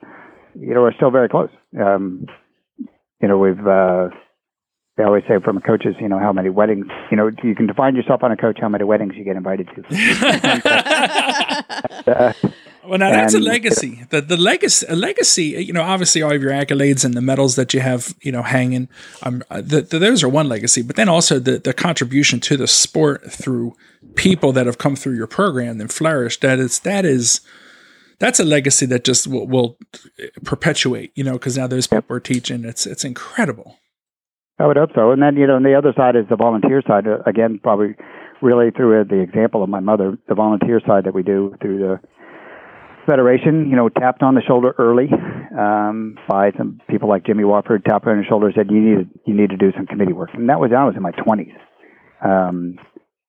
[0.58, 1.50] you know, are still very close.
[1.78, 2.26] Um,
[3.20, 3.66] you know, we've.
[3.66, 4.08] Uh,
[4.96, 7.94] they always say from coaches, you know, how many weddings, you know, you can define
[7.96, 9.82] yourself on a coach, how many weddings you get invited to.
[12.06, 12.32] Uh,
[12.88, 14.04] Well, now that's a legacy.
[14.10, 15.44] The the legacy, a legacy.
[15.44, 18.42] You know, obviously all of your accolades and the medals that you have, you know,
[18.42, 18.88] hanging.
[19.22, 22.56] Um, uh, the, the, those are one legacy, but then also the the contribution to
[22.56, 23.74] the sport through
[24.14, 26.40] people that have come through your program and flourished.
[26.42, 27.40] That is that is
[28.18, 29.78] that's a legacy that just will, will
[30.44, 31.12] perpetuate.
[31.14, 32.64] You know, because now those people are teaching.
[32.64, 33.78] It's it's incredible.
[34.58, 35.10] I would hope so.
[35.10, 37.06] And then, you know, on the other side is the volunteer side.
[37.06, 37.94] Uh, Again, probably
[38.40, 41.78] really through uh, the example of my mother, the volunteer side that we do through
[41.78, 42.00] the
[43.06, 45.08] federation, you know, tapped on the shoulder early
[45.56, 49.20] um, by some people like Jimmy Wofford, tapped on the shoulder, said, you need to,
[49.26, 50.30] you need to do some committee work.
[50.34, 51.54] And that was, I was in my 20s.
[52.24, 52.78] Um,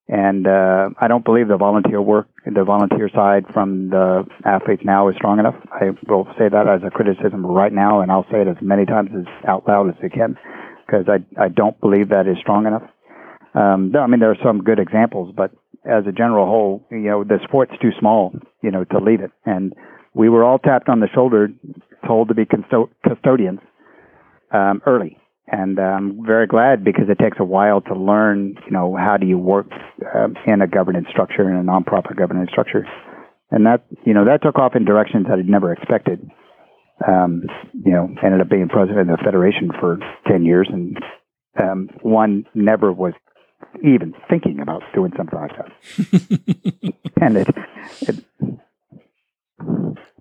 [0.10, 5.10] and uh, I don't believe the volunteer work, the volunteer side from the athletes now
[5.10, 5.56] is strong enough.
[5.72, 8.86] I will say that as a criticism right now, and I'll say it as many
[8.86, 10.38] times as out loud as I can,
[10.86, 12.84] because I I don't believe that is strong enough.
[13.54, 15.52] Um, I mean, there are some good examples, but
[15.90, 19.32] as a general whole, you know, the sport's too small, you know, to lead it.
[19.46, 19.74] And
[20.14, 21.50] we were all tapped on the shoulder,
[22.06, 23.60] told to be custo- custodians
[24.52, 25.18] um, early.
[25.50, 29.26] And I'm very glad because it takes a while to learn, you know, how do
[29.26, 29.68] you work
[30.14, 32.86] um, in a governance structure, in a nonprofit governance structure.
[33.50, 36.30] And that, you know, that took off in directions that I'd never expected.
[37.08, 40.98] Um, you know, ended up being president of the federation for 10 years and
[41.60, 43.14] um, one never was
[43.84, 46.94] even thinking about doing something like that.
[47.22, 47.48] and it,
[48.02, 48.24] it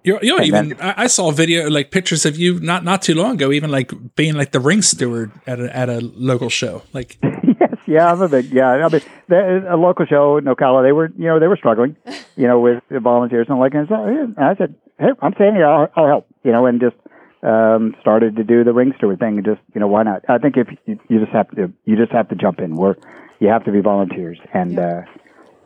[0.04, 2.84] You you know, And even then- I, I saw video like pictures of you not
[2.84, 6.00] not too long ago, even like being like the ring steward at a at a
[6.00, 6.82] local show.
[6.92, 7.18] Like
[7.60, 8.86] yes, yeah, I'm a big, yeah.
[8.86, 11.96] I mean, there, a local show in Ocala, they were, you know, they were struggling,
[12.36, 15.54] you know, with the volunteers and like, and, so, and I said, hey, I'm staying
[15.54, 16.96] here, I'll, I'll help, you know, and just
[17.42, 20.22] um, started to do the ring steward thing, and just, you know, why not?
[20.28, 22.74] I think if you, you just have to, you just have to jump in.
[22.76, 22.94] We're,
[23.40, 25.02] you have to be volunteers, and uh,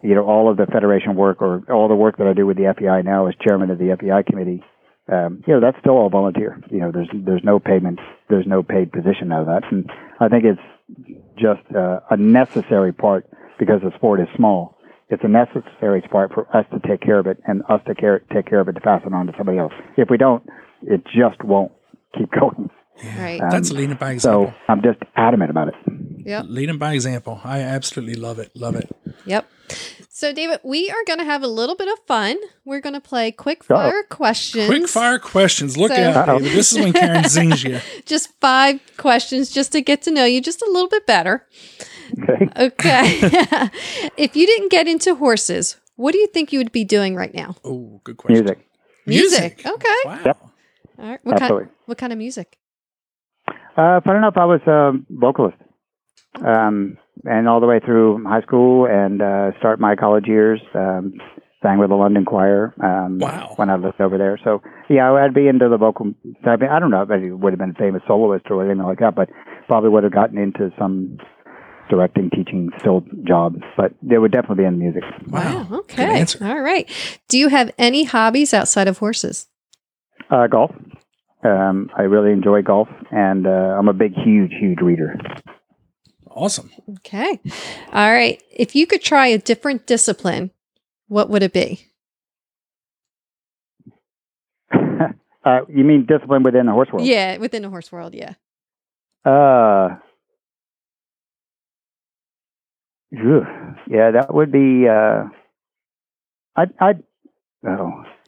[0.02, 2.56] you know, all of the federation work or all the work that I do with
[2.56, 4.62] the FEI now as chairman of the FEI committee.
[5.10, 6.60] Um, you know, that's still all volunteer.
[6.70, 7.98] You know, there's there's no payment,
[8.28, 9.90] there's no paid position out of that, and
[10.20, 10.60] I think it's
[11.36, 14.78] just uh, a necessary part because the sport is small.
[15.08, 18.20] It's a necessary part for us to take care of it and us to care,
[18.32, 19.72] take care of it to pass it on to somebody else.
[19.96, 20.44] If we don't,
[20.82, 21.72] it just won't
[22.16, 22.70] keep going.
[23.18, 23.40] Right.
[23.40, 24.48] Um, that's leading by example.
[24.48, 25.74] So I'm just adamant about it.
[26.26, 26.46] Yep.
[26.48, 27.40] leading by example.
[27.44, 28.50] I absolutely love it.
[28.54, 28.90] Love it.
[29.24, 29.50] Yep.
[30.10, 32.36] So, David, we are going to have a little bit of fun.
[32.64, 33.76] We're going to play quick Go.
[33.76, 34.66] fire questions.
[34.66, 35.78] Quick fire questions.
[35.78, 36.52] Look So- out, David.
[36.52, 37.80] This is when Karen zings you.
[38.04, 41.46] Just five questions just to get to know you just a little bit better.
[42.22, 42.48] Okay.
[42.66, 43.18] Okay.
[44.18, 47.32] if you didn't get into horses, what do you think you would be doing right
[47.32, 47.56] now?
[47.64, 48.44] Oh, good question.
[48.44, 48.68] Music.
[49.06, 49.62] Music.
[49.66, 49.88] Okay.
[50.04, 50.20] Wow.
[50.24, 50.38] Yep.
[50.98, 51.20] All right.
[51.22, 51.68] What kind, Absolutely.
[51.86, 52.58] what kind of music?
[53.80, 55.56] Uh, fun enough, I was a vocalist,
[56.44, 60.60] um, and all the way through high school and uh, start my college years.
[60.74, 61.14] Um,
[61.62, 62.74] sang with the London Choir.
[62.82, 63.52] Um, Wow.
[63.56, 66.12] When I lived over there, so yeah, I'd be into the vocal.
[66.44, 68.86] I, mean, I don't know if I would have been a famous soloist or anything
[68.86, 69.28] like that, but
[69.66, 71.18] probably would have gotten into some
[71.88, 75.02] directing, teaching, still jobs, But there would definitely be in music.
[75.26, 75.66] Wow.
[75.70, 76.24] Good Okay.
[76.42, 76.88] All right.
[77.28, 79.48] Do you have any hobbies outside of horses?
[80.30, 80.70] Uh, golf.
[81.42, 85.16] Um, I really enjoy golf, and uh, I'm a big, huge, huge reader.
[86.28, 86.70] Awesome.
[86.98, 87.40] Okay.
[87.92, 88.42] All right.
[88.50, 90.50] If you could try a different discipline,
[91.08, 91.86] what would it be?
[94.72, 97.06] uh, you mean discipline within the horse world?
[97.06, 98.14] Yeah, within the horse world.
[98.14, 98.34] Yeah.
[99.24, 99.96] Uh,
[103.10, 104.86] yeah, that would be.
[104.88, 105.24] Uh,
[106.56, 107.02] I'd, I'd.
[107.66, 108.19] Oh, I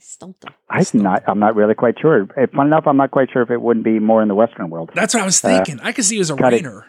[0.00, 0.52] stumped him.
[0.68, 1.22] I'm not.
[1.26, 2.26] I'm not really quite sure.
[2.36, 4.70] If, fun enough, I'm not quite sure if it wouldn't be more in the Western
[4.70, 5.80] world, That's what I was Uh, thinking.
[5.80, 6.64] I could see you as a cut it.
[6.64, 6.84] reiner.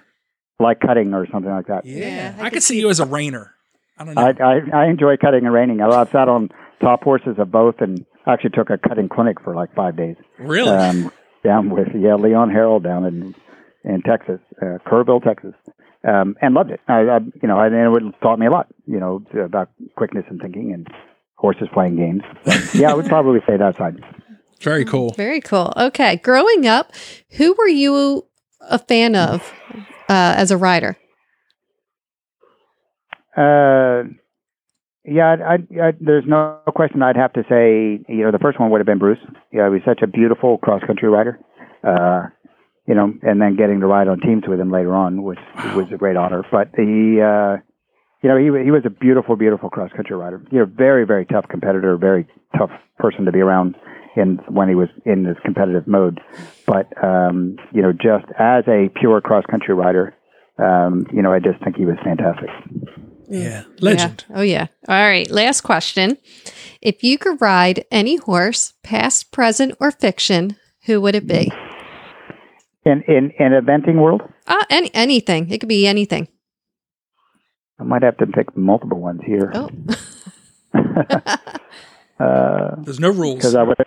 [0.59, 1.85] like cutting or something like that.
[1.85, 1.97] Yeah.
[1.97, 3.49] Yeah, I I, could could see you as a reiner.
[3.97, 4.21] I don't know.
[4.21, 5.81] I, I I enjoy cutting and reining.
[5.81, 6.49] I've sat on
[6.81, 10.15] top horses of both, and actually took a cutting clinic for like five days.
[10.39, 10.69] really?
[10.69, 11.11] um,
[11.43, 13.35] down with yeah Leon Harrel down in
[13.83, 15.53] in Texas, uh, Kerrville, Texas,
[16.07, 16.79] um, and loved it.
[16.87, 20.25] I, I you know, I, and it taught me a lot, you know, about quickness
[20.29, 20.87] and thinking and
[21.41, 22.21] horses playing games.
[22.45, 23.97] But, yeah, I would probably say that side.
[24.61, 25.13] Very cool.
[25.17, 25.73] Very cool.
[25.75, 26.17] Okay.
[26.17, 26.91] Growing up,
[27.37, 28.25] who were you
[28.61, 29.41] a fan of
[30.07, 30.95] uh, as a rider?
[33.35, 34.03] Uh,
[35.03, 37.01] yeah, I, I, I, there's no question.
[37.01, 39.17] I'd have to say, you know, the first one would have been Bruce.
[39.51, 41.39] Yeah, he was such a beautiful cross country rider.
[41.83, 42.27] Uh,
[42.87, 45.37] you know, and then getting to ride on teams with him later on was
[45.75, 46.43] was a great honor.
[46.51, 47.70] But the uh,
[48.21, 50.41] you know, he he was a beautiful, beautiful cross country rider.
[50.51, 53.75] You know, very, very tough competitor, very tough person to be around
[54.15, 56.19] in when he was in this competitive mode.
[56.65, 60.15] But um, you know, just as a pure cross country rider,
[60.57, 62.49] um, you know, I just think he was fantastic.
[63.27, 63.63] Yeah.
[63.79, 64.25] Legend.
[64.29, 64.37] Yeah.
[64.37, 64.67] Oh, yeah.
[64.89, 65.29] All right.
[65.31, 66.17] Last question.
[66.81, 71.49] If you could ride any horse, past, present, or fiction, who would it be?
[72.83, 75.49] In in in eventing world, Uh, any anything.
[75.49, 76.27] It could be anything.
[77.81, 79.51] I might have to pick multiple ones here.
[79.53, 79.69] Oh.
[82.85, 83.35] There's no rules.
[83.35, 83.77] because I would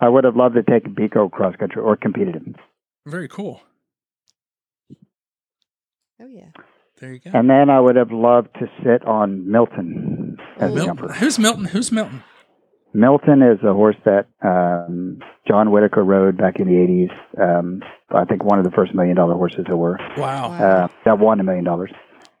[0.00, 2.56] I would have loved to take Pico cross country or competed in.
[3.06, 3.60] Very cool.
[6.20, 6.50] oh, yeah.
[7.00, 7.30] There you go.
[7.32, 11.12] And then I would have loved to sit on Milton as a jumper.
[11.12, 11.66] Who's Milton?
[11.66, 12.22] Who's Milton?
[12.94, 17.58] Milton is a horse that um, John Whitaker rode back in the 80s.
[17.58, 19.98] Um, I think one of the first million dollar horses there were.
[20.16, 20.52] Wow.
[20.52, 21.92] Uh, that won a million dollars.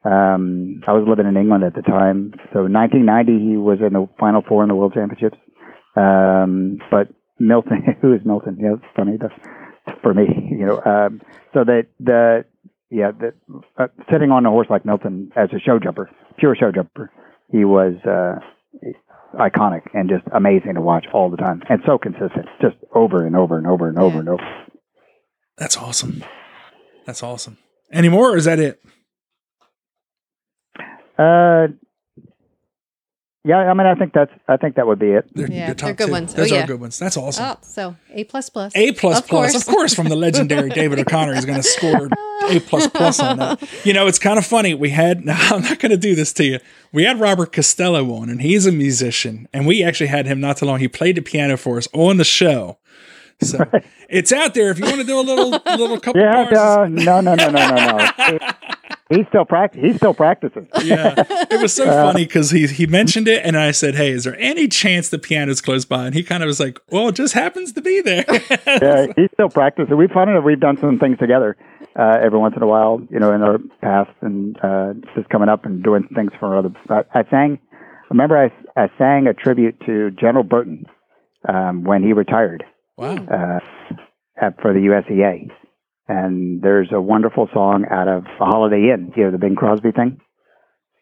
[0.04, 2.34] Um, I was living in England at the time.
[2.52, 5.38] So 1990, he was in the final four in the World Championships.
[5.96, 8.58] Um, but Milton, who is Milton?
[8.60, 9.16] Yeah, it's funny.
[9.20, 9.34] That's
[10.02, 10.80] for me, you know.
[10.84, 11.20] Um,
[11.52, 12.44] so that the
[12.90, 13.34] yeah, the,
[13.78, 17.10] uh, sitting on a horse like Milton as a show jumper, pure show jumper,
[17.50, 18.38] he was uh,
[19.38, 23.36] iconic and just amazing to watch all the time, and so consistent, just over and
[23.36, 24.66] over and over and over and over.
[25.56, 26.22] That's awesome.
[27.06, 27.58] That's awesome.
[27.90, 28.80] Any more or is that it?
[31.18, 31.68] Uh,
[33.44, 35.24] yeah, I mean, I think that's, I think that would be it.
[35.32, 36.10] They're, Yeah, your they're good two.
[36.12, 36.34] ones.
[36.34, 36.64] Oh, Those yeah.
[36.64, 36.98] are good ones.
[36.98, 37.44] That's awesome.
[37.46, 38.72] Oh, so A plus plus.
[38.74, 39.54] A plus Of plus, course.
[39.68, 41.34] of course, from the legendary David O'Connor.
[41.36, 42.08] He's going to score
[42.50, 43.62] A plus plus on that.
[43.84, 44.74] You know, it's kind of funny.
[44.74, 45.24] We had.
[45.24, 46.58] Now, I'm not going to do this to you.
[46.92, 50.56] We had Robert Costello on, and he's a musician, and we actually had him not
[50.56, 50.80] too long.
[50.80, 52.78] He played the piano for us on the show.
[53.42, 53.64] So
[54.08, 56.90] it's out there if you want to do a little, little couple Yeah, bars.
[56.90, 58.06] no, no, no, no, no, no, no.
[58.26, 58.38] He,
[59.08, 59.80] he's still practice.
[59.82, 60.68] He's still practicing.
[60.84, 64.24] yeah, it was so funny because he he mentioned it, and I said, "Hey, is
[64.24, 67.14] there any chance the piano's close by?" And he kind of was like, "Well, it
[67.14, 68.24] just happens to be there."
[68.66, 69.96] Yeah, he's still practicing.
[69.96, 71.56] We've found that we've done some things together
[71.98, 75.48] uh, every once in a while, you know, in our past, and uh, just coming
[75.48, 76.70] up and doing things for other.
[76.90, 77.58] I, I sang.
[78.10, 80.84] Remember, I I sang a tribute to General Burton
[81.48, 82.64] um, when he retired.
[82.96, 83.14] wow.
[83.16, 83.60] uh,
[84.60, 85.50] for the USEA.
[86.08, 89.90] And there's a wonderful song out of a Holiday Inn, you know, the Bing Crosby
[89.92, 90.20] thing.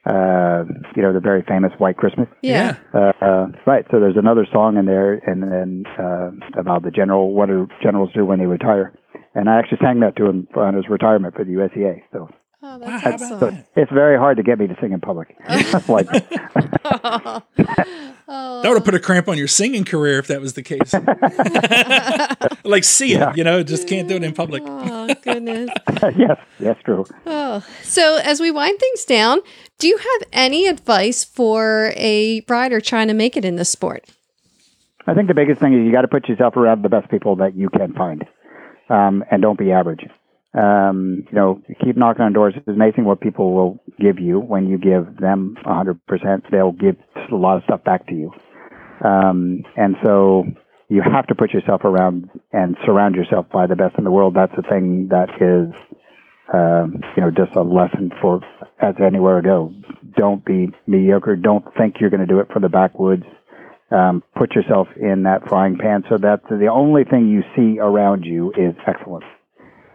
[0.07, 2.29] Uh, you know, the very famous White Christmas.
[2.43, 2.77] Yeah.
[2.93, 3.87] Uh, uh, right.
[3.91, 6.31] So there's another song in there, and then uh,
[6.61, 8.93] about the general, what do generals do when they retire.
[9.35, 12.03] And I actually sang that to him on his retirement for the USEA.
[12.13, 12.29] So,
[12.67, 13.41] Oh, that's how about awesome.
[13.41, 15.37] so it's very hard to get me to sing in public.
[15.89, 16.09] like,
[18.27, 20.63] Oh, That would have put a cramp on your singing career if that was the
[20.63, 20.95] case.
[22.65, 24.63] like see it, you know, just can't do it in public.
[24.67, 25.69] oh goodness.
[26.17, 27.05] yes, that's true.
[27.27, 27.65] Oh.
[27.83, 29.41] So as we wind things down,
[29.79, 34.05] do you have any advice for a rider trying to make it in this sport?
[35.07, 37.37] I think the biggest thing is you got to put yourself around the best people
[37.37, 38.25] that you can find,
[38.89, 40.07] um, and don't be average.
[40.55, 42.55] Um, you know, keep knocking on doors.
[42.57, 45.99] It's amazing what people will give you when you give them 100%.
[46.51, 46.97] They'll give
[47.31, 48.33] a lot of stuff back to you.
[49.05, 50.45] Um, and so
[50.89, 54.35] you have to put yourself around and surround yourself by the best in the world.
[54.35, 55.75] That's the thing that is,
[56.53, 58.41] um, you know, just a lesson for
[58.81, 59.75] as anywhere to go.
[60.17, 61.35] Don't be mediocre.
[61.35, 63.25] Don't think you're going to do it from the backwoods
[63.91, 68.25] um, put yourself in that frying pan so that the only thing you see around
[68.25, 69.25] you is excellence.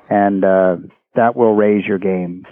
[0.10, 0.78] And uh,
[1.16, 2.46] that will raise your game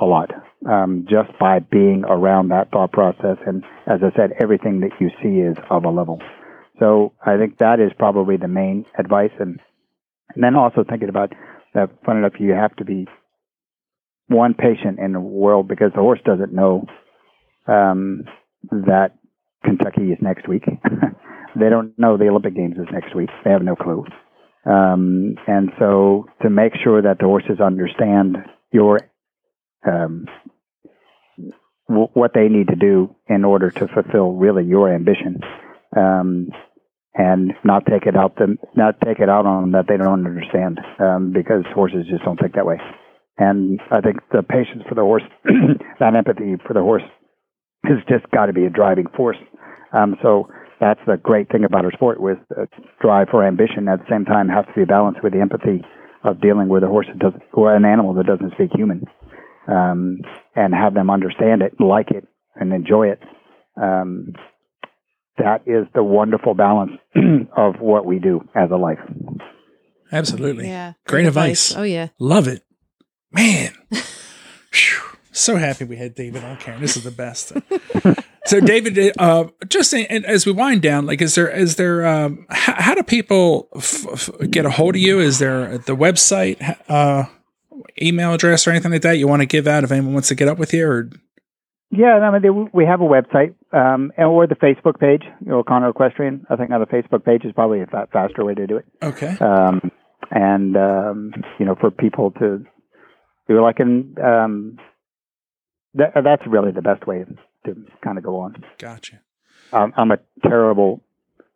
[0.00, 0.30] a lot
[0.68, 3.36] um, just by being around that thought process.
[3.46, 6.20] And as I said, everything that you see is of a level.
[6.78, 9.30] So I think that is probably the main advice.
[9.38, 9.60] And,
[10.34, 11.32] and then also thinking about
[11.74, 13.06] that, fun enough, you have to be
[14.28, 16.86] one patient in the world because the horse doesn't know
[17.66, 18.24] um,
[18.70, 19.12] that
[19.64, 20.64] Kentucky is next week.
[21.56, 23.30] they don't know the Olympic Games is next week.
[23.44, 24.04] They have no clue.
[24.64, 28.36] Um, and so to make sure that the horses understand
[28.72, 29.00] your
[29.84, 30.26] um,
[31.88, 35.40] w- what they need to do in order to fulfill really your ambition,
[35.96, 36.48] um,
[37.14, 40.26] and not take it out them, not take it out on them that they don't
[40.26, 42.78] understand, um, because horses just don't think that way.
[43.38, 45.24] And I think the patience for the horse,
[45.98, 47.02] that empathy for the horse,
[47.84, 49.38] has just got to be a driving force.
[49.92, 50.48] Um, so
[50.82, 52.66] that's the great thing about our sport with uh,
[53.00, 55.80] drive for ambition at the same time has to be balanced with the empathy
[56.24, 59.04] of dealing with a horse that doesn't, or an animal that doesn't speak human,
[59.68, 60.18] um,
[60.56, 62.26] and have them understand it, like it,
[62.56, 63.20] and enjoy it.
[63.80, 64.32] Um,
[65.38, 66.92] that is the wonderful balance
[67.56, 68.98] of what we do as a life.
[70.10, 70.66] Absolutely.
[70.66, 70.94] Yeah.
[71.06, 71.74] Great advice.
[71.76, 72.08] Oh yeah.
[72.18, 72.64] Love it.
[73.30, 73.72] Man.
[75.34, 76.80] So happy we had David on camera.
[76.80, 77.52] This is the best.
[78.46, 82.46] so, David, uh, just in, as we wind down, like, is there is there um,
[82.50, 85.20] how, how do people f- f- get a hold of you?
[85.20, 87.24] Is there the website, uh,
[88.00, 90.34] email address, or anything like that you want to give out if anyone wants to
[90.34, 90.86] get up with you?
[90.86, 91.10] Or
[91.90, 95.58] yeah, I mean, we have a website um, and or the Facebook page, you know,
[95.58, 96.46] O'Connor Equestrian.
[96.48, 98.86] I think now the Facebook page is probably a faster way to do it.
[99.02, 99.36] Okay.
[99.38, 99.92] Um,
[100.30, 102.64] and um, you know, for people to
[103.46, 104.78] do like and um,
[105.94, 107.24] that, that's really the best way
[107.64, 108.64] to kind of go on.
[108.78, 109.20] Gotcha.
[109.72, 111.02] Um, I'm a terrible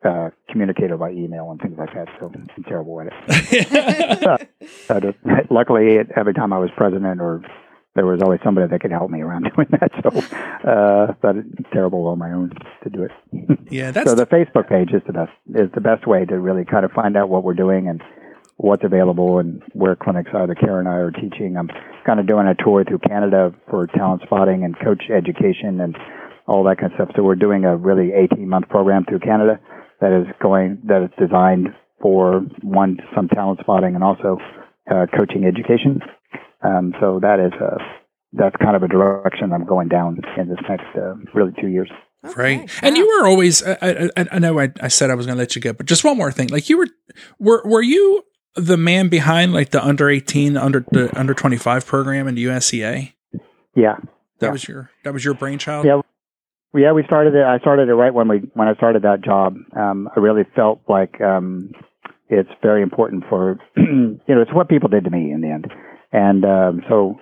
[0.05, 4.49] uh, communicator by email and things like that, so I'm terrible at it.
[4.89, 5.19] uh, just,
[5.51, 7.43] luckily, every time I was president or
[7.97, 9.91] there was always somebody that could help me around doing that.
[10.03, 12.53] So, uh, but it's terrible on my own
[12.85, 13.11] to do it.
[13.71, 16.65] Yeah, that's so the Facebook page is the best is the best way to really
[16.65, 18.03] kind of find out what we're doing and
[18.57, 21.57] what's available and where clinics are that Karen and I are teaching.
[21.57, 21.69] I'm
[22.07, 25.97] kind of doing a tour through Canada for talent spotting and coach education and
[26.47, 27.11] all that kind of stuff.
[27.17, 29.61] So we're doing a really 18 month program through Canada
[30.01, 31.69] that is going that is designed
[32.01, 34.39] for one some talent spotting and also
[34.91, 36.01] uh, coaching education.
[36.63, 37.77] Um, so that is a
[38.33, 41.91] that's kind of a direction I'm going down in this next uh, really two years.
[42.37, 42.61] Right.
[42.61, 42.87] Okay.
[42.87, 45.41] And you were always, I, I, I know I, I, said I was going to
[45.41, 46.49] let you go, but just one more thing.
[46.49, 46.89] Like you were,
[47.39, 48.25] were, were you
[48.57, 53.13] the man behind like the under 18, under the under 25 program in the USEA?
[53.75, 53.97] Yeah.
[54.39, 54.51] That yeah.
[54.51, 55.87] was your, that was your brainchild?
[55.87, 56.01] Yeah.
[56.75, 57.43] Yeah, we started it.
[57.43, 59.57] I started it right when we, when I started that job.
[59.75, 61.73] Um, I really felt like, um,
[62.29, 65.67] it's very important for, you know, it's what people did to me in the end.
[66.13, 67.19] And, um, so,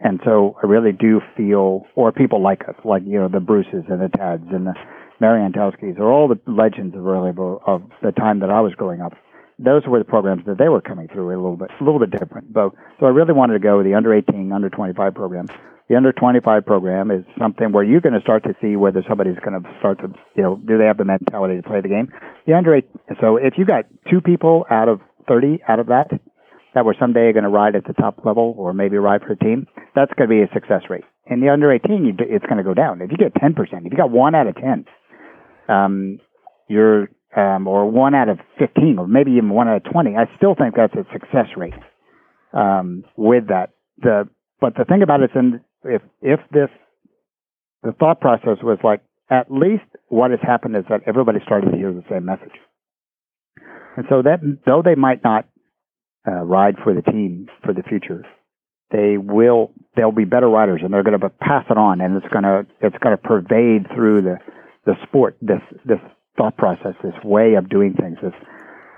[0.00, 3.84] and so I really do feel, or people like us, like, you know, the Bruces
[3.88, 4.74] and the Tads and the
[5.20, 9.12] Mariantowskis, or all the legends of really of the time that I was growing up
[9.58, 12.10] those were the programs that they were coming through a little bit, a little bit
[12.10, 12.52] different.
[12.52, 15.46] But so I really wanted to go with the under 18, under 25 program.
[15.88, 19.38] The under 25 program is something where you're going to start to see whether somebody's
[19.44, 22.10] going to start to, you know, do they have the mentality to play the game?
[22.46, 22.88] The under 8.
[23.20, 26.10] So if you got two people out of 30 out of that
[26.74, 29.36] that were someday going to ride at the top level or maybe ride for a
[29.36, 31.04] team, that's going to be a success rate.
[31.26, 33.00] In the under 18, it's going to go down.
[33.00, 34.86] If you get 10%, if you got one out of 10,
[35.68, 36.18] um,
[36.68, 40.24] you're um, or one out of 15, or maybe even one out of 20, I
[40.36, 41.74] still think that's a success rate
[42.52, 43.70] um, with that.
[43.98, 44.28] The
[44.60, 46.68] but the thing about it is, in, if if this
[47.82, 51.76] the thought process was like at least what has happened is that everybody started to
[51.76, 52.54] hear the same message,
[53.96, 55.46] and so that though they might not
[56.26, 58.24] uh, ride for the team for the future,
[58.90, 62.32] they will they'll be better riders and they're going to pass it on, and it's
[62.32, 64.38] going to it's going to pervade through the
[64.86, 66.00] the sport this this
[66.36, 68.34] thought process, this way of doing things, this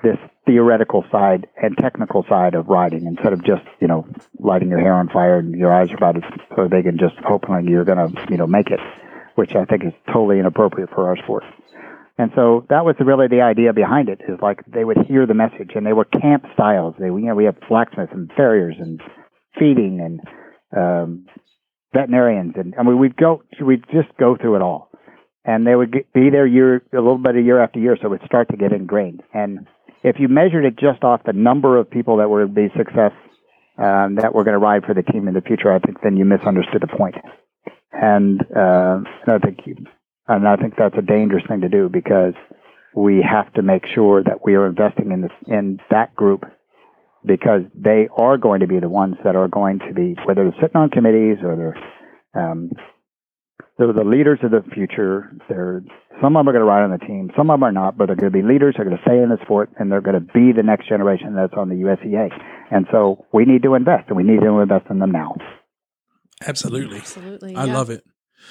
[0.02, 4.06] this theoretical side and technical side of riding instead of just you know
[4.38, 6.22] lighting your hair on fire and your eyes are about as
[6.54, 8.80] so big and just hoping you're going to you know make it,
[9.34, 11.44] which I think is totally inappropriate for our sport.
[12.18, 15.34] And so that was really the idea behind it is like they would hear the
[15.34, 16.94] message and they were camp styles.
[16.98, 19.00] They you know we have blacksmiths and farriers and
[19.58, 20.20] feeding and
[20.76, 21.26] um,
[21.92, 24.90] veterinarians and I mean we'd go we'd just go through it all
[25.46, 28.10] and they would be there year a little bit of year after year, so it
[28.10, 29.22] would start to get ingrained.
[29.32, 29.66] And
[30.02, 33.12] if you measured it just off the number of people that would be success
[33.78, 36.16] um, that were going to ride for the team in the future, I think then
[36.16, 37.14] you misunderstood the point.
[37.92, 39.60] And uh, I think,
[40.26, 42.34] and I think that's a dangerous thing to do because
[42.94, 46.44] we have to make sure that we are investing in this in that group
[47.24, 50.60] because they are going to be the ones that are going to be whether they're
[50.60, 52.70] sitting on committees or they're um,
[53.78, 55.30] they're the leaders of the future.
[55.48, 55.82] They're
[56.22, 57.98] some of them are going to ride on the team, some of them are not,
[57.98, 58.74] but they're going to be leaders.
[58.76, 61.34] They're going to stay in the sport, and they're going to be the next generation
[61.34, 62.30] that's on the USEA.
[62.70, 65.34] And so we need to invest, and we need to invest in them now.
[66.46, 67.54] Absolutely, absolutely.
[67.54, 67.74] I yeah.
[67.74, 68.04] love it.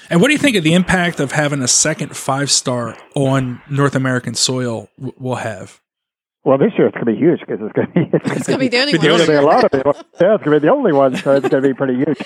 [0.10, 3.62] And what do you think of the impact of having a second five star on
[3.70, 5.82] North American soil w- will have?
[6.46, 8.48] Well, this year it's going to be huge because it's going to be it's, it's
[8.48, 9.02] going to be the only one.
[9.02, 9.94] There's going to be a lot of people.
[10.22, 12.22] Yeah, it's going to be the only one, so it's going to be pretty huge.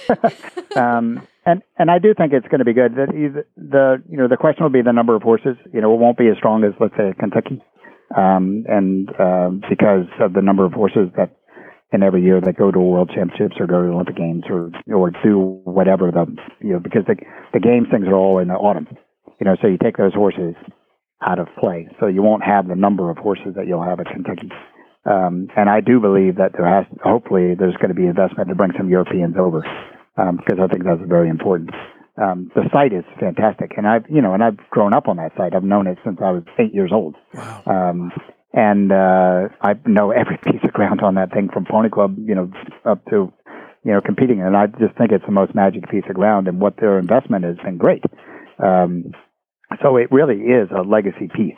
[0.75, 2.95] um, and and I do think it's going to be good.
[2.95, 3.15] That
[3.55, 5.55] the you know the question will be the number of horses.
[5.71, 7.63] You know, it won't be as strong as let's say Kentucky,
[8.11, 11.39] um, and uh, because of the number of horses that
[11.93, 15.11] in every year that go to World Championships or go to Olympic Games or or
[15.23, 16.27] do whatever the
[16.59, 17.15] you know because the
[17.53, 18.87] the games things are all in the autumn.
[19.39, 20.55] You know, so you take those horses
[21.21, 21.87] out of play.
[21.99, 24.49] So you won't have the number of horses that you'll have at Kentucky.
[25.05, 28.55] Um, and I do believe that there has, hopefully, there's going to be investment to
[28.55, 29.65] bring some Europeans over
[30.17, 31.71] um, because I think that's very important.
[32.21, 35.31] Um, the site is fantastic, and I've you know, and I've grown up on that
[35.37, 35.55] site.
[35.55, 37.15] I've known it since I was eight years old.
[37.33, 37.63] Wow.
[37.65, 38.11] Um,
[38.51, 42.35] and uh, I know every piece of ground on that thing from Pony Club, you
[42.35, 42.51] know,
[42.83, 43.31] up to
[43.83, 44.41] you know, competing.
[44.41, 47.45] And I just think it's the most magic piece of ground, and what their investment
[47.45, 48.03] has been great.
[48.61, 49.13] Um,
[49.81, 51.57] so it really is a legacy piece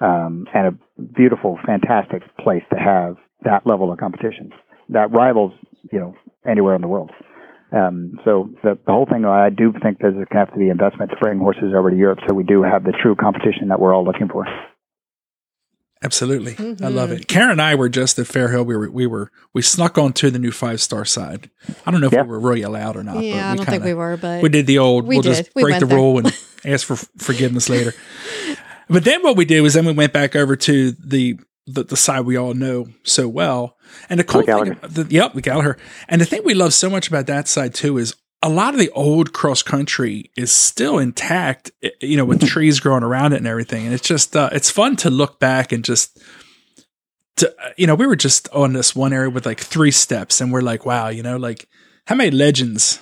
[0.00, 4.50] um, and a beautiful, fantastic place to have that level of competition
[4.88, 5.52] that rivals,
[5.92, 6.14] you know,
[6.46, 7.10] anywhere in the world.
[7.72, 10.68] Um, so the, the whole thing, I do think there's going to have to be
[10.68, 13.80] investment to bring horses over to Europe, so we do have the true competition that
[13.80, 14.46] we're all looking for.
[16.04, 16.84] Absolutely, mm-hmm.
[16.84, 17.26] I love it.
[17.28, 18.64] Karen and I were just at Fair Hill.
[18.64, 21.50] We were we were we snuck onto the new five star side.
[21.86, 23.24] I don't know if we were really allowed or not.
[23.24, 25.06] Yeah, I don't kinda, think we were, but we did the old.
[25.06, 25.96] We will just we break the there.
[25.96, 26.26] rule and
[26.64, 27.94] ask for forgiveness later.
[28.88, 31.96] But then what we did was then we went back over to the the, the
[31.96, 33.78] side we all know so well.
[34.10, 35.78] And the cool thing, the, yep, the Gallagher.
[36.08, 38.14] And the thing we love so much about that side too is
[38.44, 41.72] a lot of the old cross country is still intact,
[42.02, 43.86] you know, with trees growing around it and everything.
[43.86, 46.22] And it's just, uh, it's fun to look back and just,
[47.36, 50.42] to, uh, you know, we were just on this one area with like three steps
[50.42, 51.66] and we're like, wow, you know, like
[52.06, 53.00] how many legends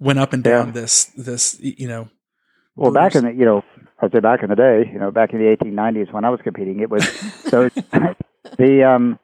[0.00, 0.72] went up and down yeah.
[0.72, 2.08] this, this, you know.
[2.74, 3.62] Well, back in the, you know,
[4.00, 6.40] I'd say back in the day, you know, back in the 1890s when I was
[6.42, 7.08] competing, it was
[7.44, 7.68] so
[8.58, 9.20] the, um,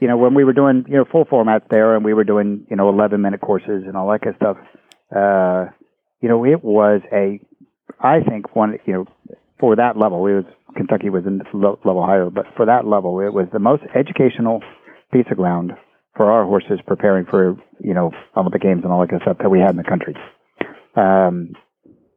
[0.00, 2.66] you know, when we were doing, you know, full formats there and we were doing,
[2.70, 4.56] you know, 11 minute courses and all that kind of stuff,
[5.14, 5.70] uh,
[6.20, 7.40] you know, it was a,
[8.00, 9.06] I think one, you know,
[9.58, 10.44] for that level, it was,
[10.76, 14.60] Kentucky was in level higher, but for that level, it was the most educational
[15.12, 15.72] piece of ground
[16.16, 19.38] for our horses preparing for, you know, Olympic Games and all that kind of stuff
[19.38, 20.14] that we had in the country.
[20.94, 21.52] Um,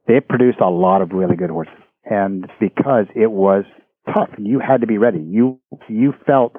[0.08, 1.74] they produced a lot of really good horses.
[2.04, 3.66] And because it was
[4.14, 5.20] tough, you had to be ready.
[5.20, 6.56] You, you felt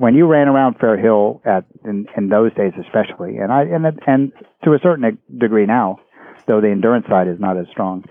[0.00, 3.84] when you ran around Fair Hill at in, in those days, especially, and I and
[4.06, 4.32] and
[4.64, 5.98] to a certain degree now,
[6.46, 8.04] though the endurance side is not as strong,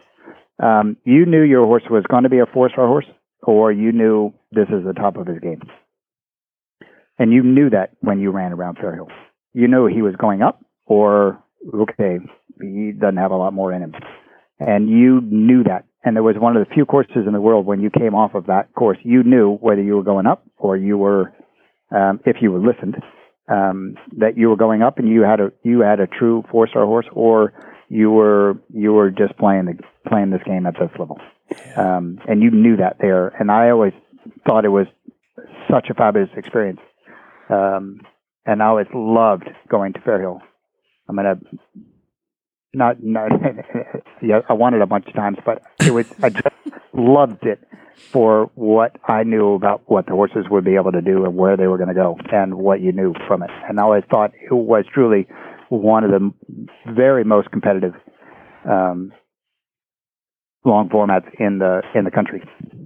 [0.62, 3.08] um, you knew your horse was going to be a four-star horse,
[3.42, 5.64] or you knew this is the top of his game,
[7.18, 9.08] and you knew that when you ran around Fair Hill,
[9.54, 12.20] you knew he was going up, or okay,
[12.62, 13.96] he doesn't have a lot more in him,
[14.60, 15.86] and you knew that.
[16.06, 18.36] And there was one of the few courses in the world when you came off
[18.36, 21.34] of that course, you knew whether you were going up or you were
[21.92, 22.96] um, if you were listened,
[23.50, 26.68] um, that you were going up and you had a you had a true four
[26.68, 27.54] star horse, or
[27.90, 29.74] you were you were just playing the
[30.08, 31.20] playing this game at this level,
[31.76, 33.30] um, and you knew that there.
[33.40, 33.94] And I always
[34.48, 34.88] thought it was
[35.70, 36.82] such a fabulous experience,
[37.50, 38.02] um,
[38.46, 40.42] and I always loved going to Fair Hill.
[41.08, 41.40] I'm gonna
[42.74, 43.32] not not
[44.22, 46.48] yeah, I wanted a bunch of times, but it was I just
[46.94, 47.68] loved it
[48.12, 51.58] for what I knew about what the horses would be able to do and where
[51.58, 53.50] they were going to go and what you knew from it.
[53.68, 55.28] And I always thought it was truly
[55.70, 56.32] one of the
[56.94, 57.94] very most competitive
[58.70, 59.12] um,
[60.66, 62.44] long formats in the in the country.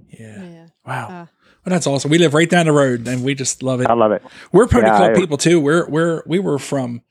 [0.08, 0.42] Yeah.
[0.42, 0.66] yeah.
[0.86, 1.06] Wow.
[1.06, 1.26] Uh,
[1.64, 2.10] well, that's awesome.
[2.10, 3.88] We live right down the road, and we just love it.
[3.88, 4.22] I love it.
[4.52, 5.60] We're Pony yeah, Club I, people too.
[5.60, 7.02] We're we're we were from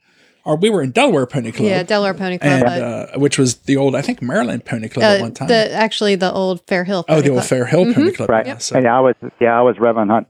[0.44, 1.68] or we were in Delaware Pony Club.
[1.68, 5.04] Yeah, Delaware Pony Club, and, uh, which was the old, I think, Maryland Pony Club
[5.04, 5.48] uh, at one time.
[5.48, 7.04] The, actually, the old Fair Hill.
[7.04, 7.38] Pony oh, the Club.
[7.38, 7.92] old Fair Hill mm-hmm.
[7.92, 8.46] Pony Club, right?
[8.46, 8.78] Yeah, so.
[8.78, 10.26] yeah, I was, yeah, I was Reverend Hunt.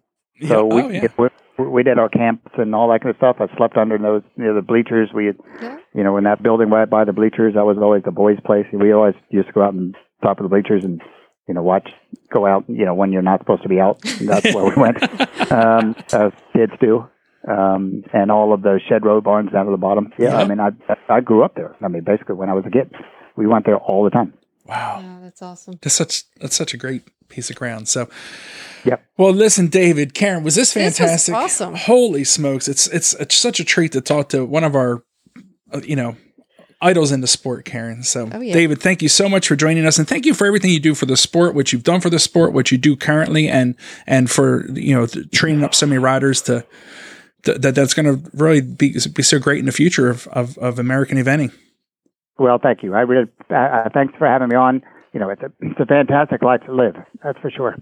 [0.48, 0.74] So yeah.
[0.74, 1.28] we, oh, yeah.
[1.58, 3.36] we, we did our camps and all that kind of stuff.
[3.40, 5.10] I slept under those near the bleachers.
[5.14, 5.78] We had, yeah.
[5.94, 8.66] you know, in that building right by the bleachers, that was always the boys' place.
[8.72, 11.00] We always used to go out and top of the bleachers and
[11.46, 11.90] you know, watch,
[12.32, 14.00] go out, you know, when you're not supposed to be out.
[14.20, 14.98] That's where we went.
[15.50, 17.06] Um, as kids do
[17.48, 20.12] um, and all of those shed row barns down to the bottom.
[20.18, 20.70] Yeah, I mean, I
[21.08, 21.74] I grew up there.
[21.82, 22.92] I mean, basically when I was a kid,
[23.36, 24.34] we went there all the time.
[24.66, 25.78] Wow, yeah, that's awesome.
[25.82, 27.88] That's such that's such a great piece of ground.
[27.88, 28.08] So,
[28.84, 28.96] yeah.
[29.18, 31.34] Well, listen, David, Karen, was this fantastic?
[31.34, 31.74] This awesome.
[31.74, 32.68] Holy smokes!
[32.68, 35.04] It's, it's it's such a treat to talk to one of our,
[35.72, 36.16] uh, you know,
[36.80, 38.02] idols in the sport, Karen.
[38.02, 38.54] So, oh, yeah.
[38.54, 40.94] David, thank you so much for joining us, and thank you for everything you do
[40.94, 43.74] for the sport, what you've done for the sport, what you do currently, and
[44.06, 46.64] and for you know training up so many riders to
[47.44, 50.58] th- that that's going to really be be so great in the future of, of,
[50.58, 51.52] of American eventing.
[52.38, 52.94] Well, thank you.
[52.94, 54.82] I really uh, thanks for having me on.
[55.12, 56.96] You know, it's a it's a fantastic life to live.
[57.22, 57.76] That's for sure.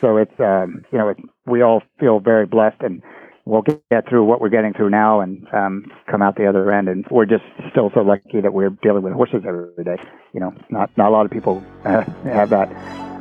[0.00, 3.02] So it's um, you know, it's, we all feel very blessed, and
[3.44, 6.88] we'll get through what we're getting through now, and um, come out the other end.
[6.88, 10.02] And we're just still so lucky that we're dealing with horses every day.
[10.32, 12.72] You know, not not a lot of people uh, have that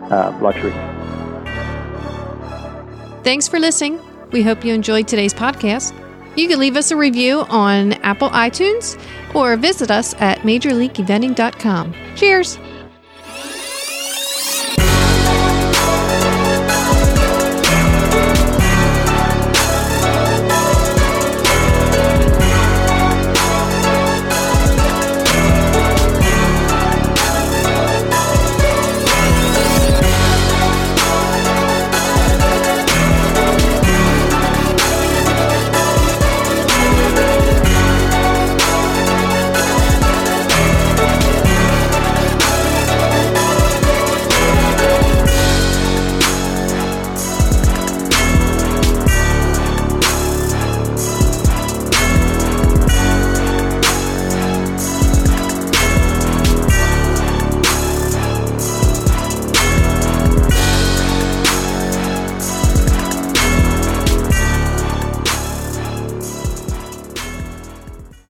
[0.10, 0.72] uh, luxury.
[3.24, 3.99] Thanks for listening.
[4.31, 5.93] We hope you enjoyed today's podcast.
[6.37, 8.99] You can leave us a review on Apple iTunes
[9.33, 11.93] or visit us at majorleagueeventing.com.
[12.15, 12.59] Cheers!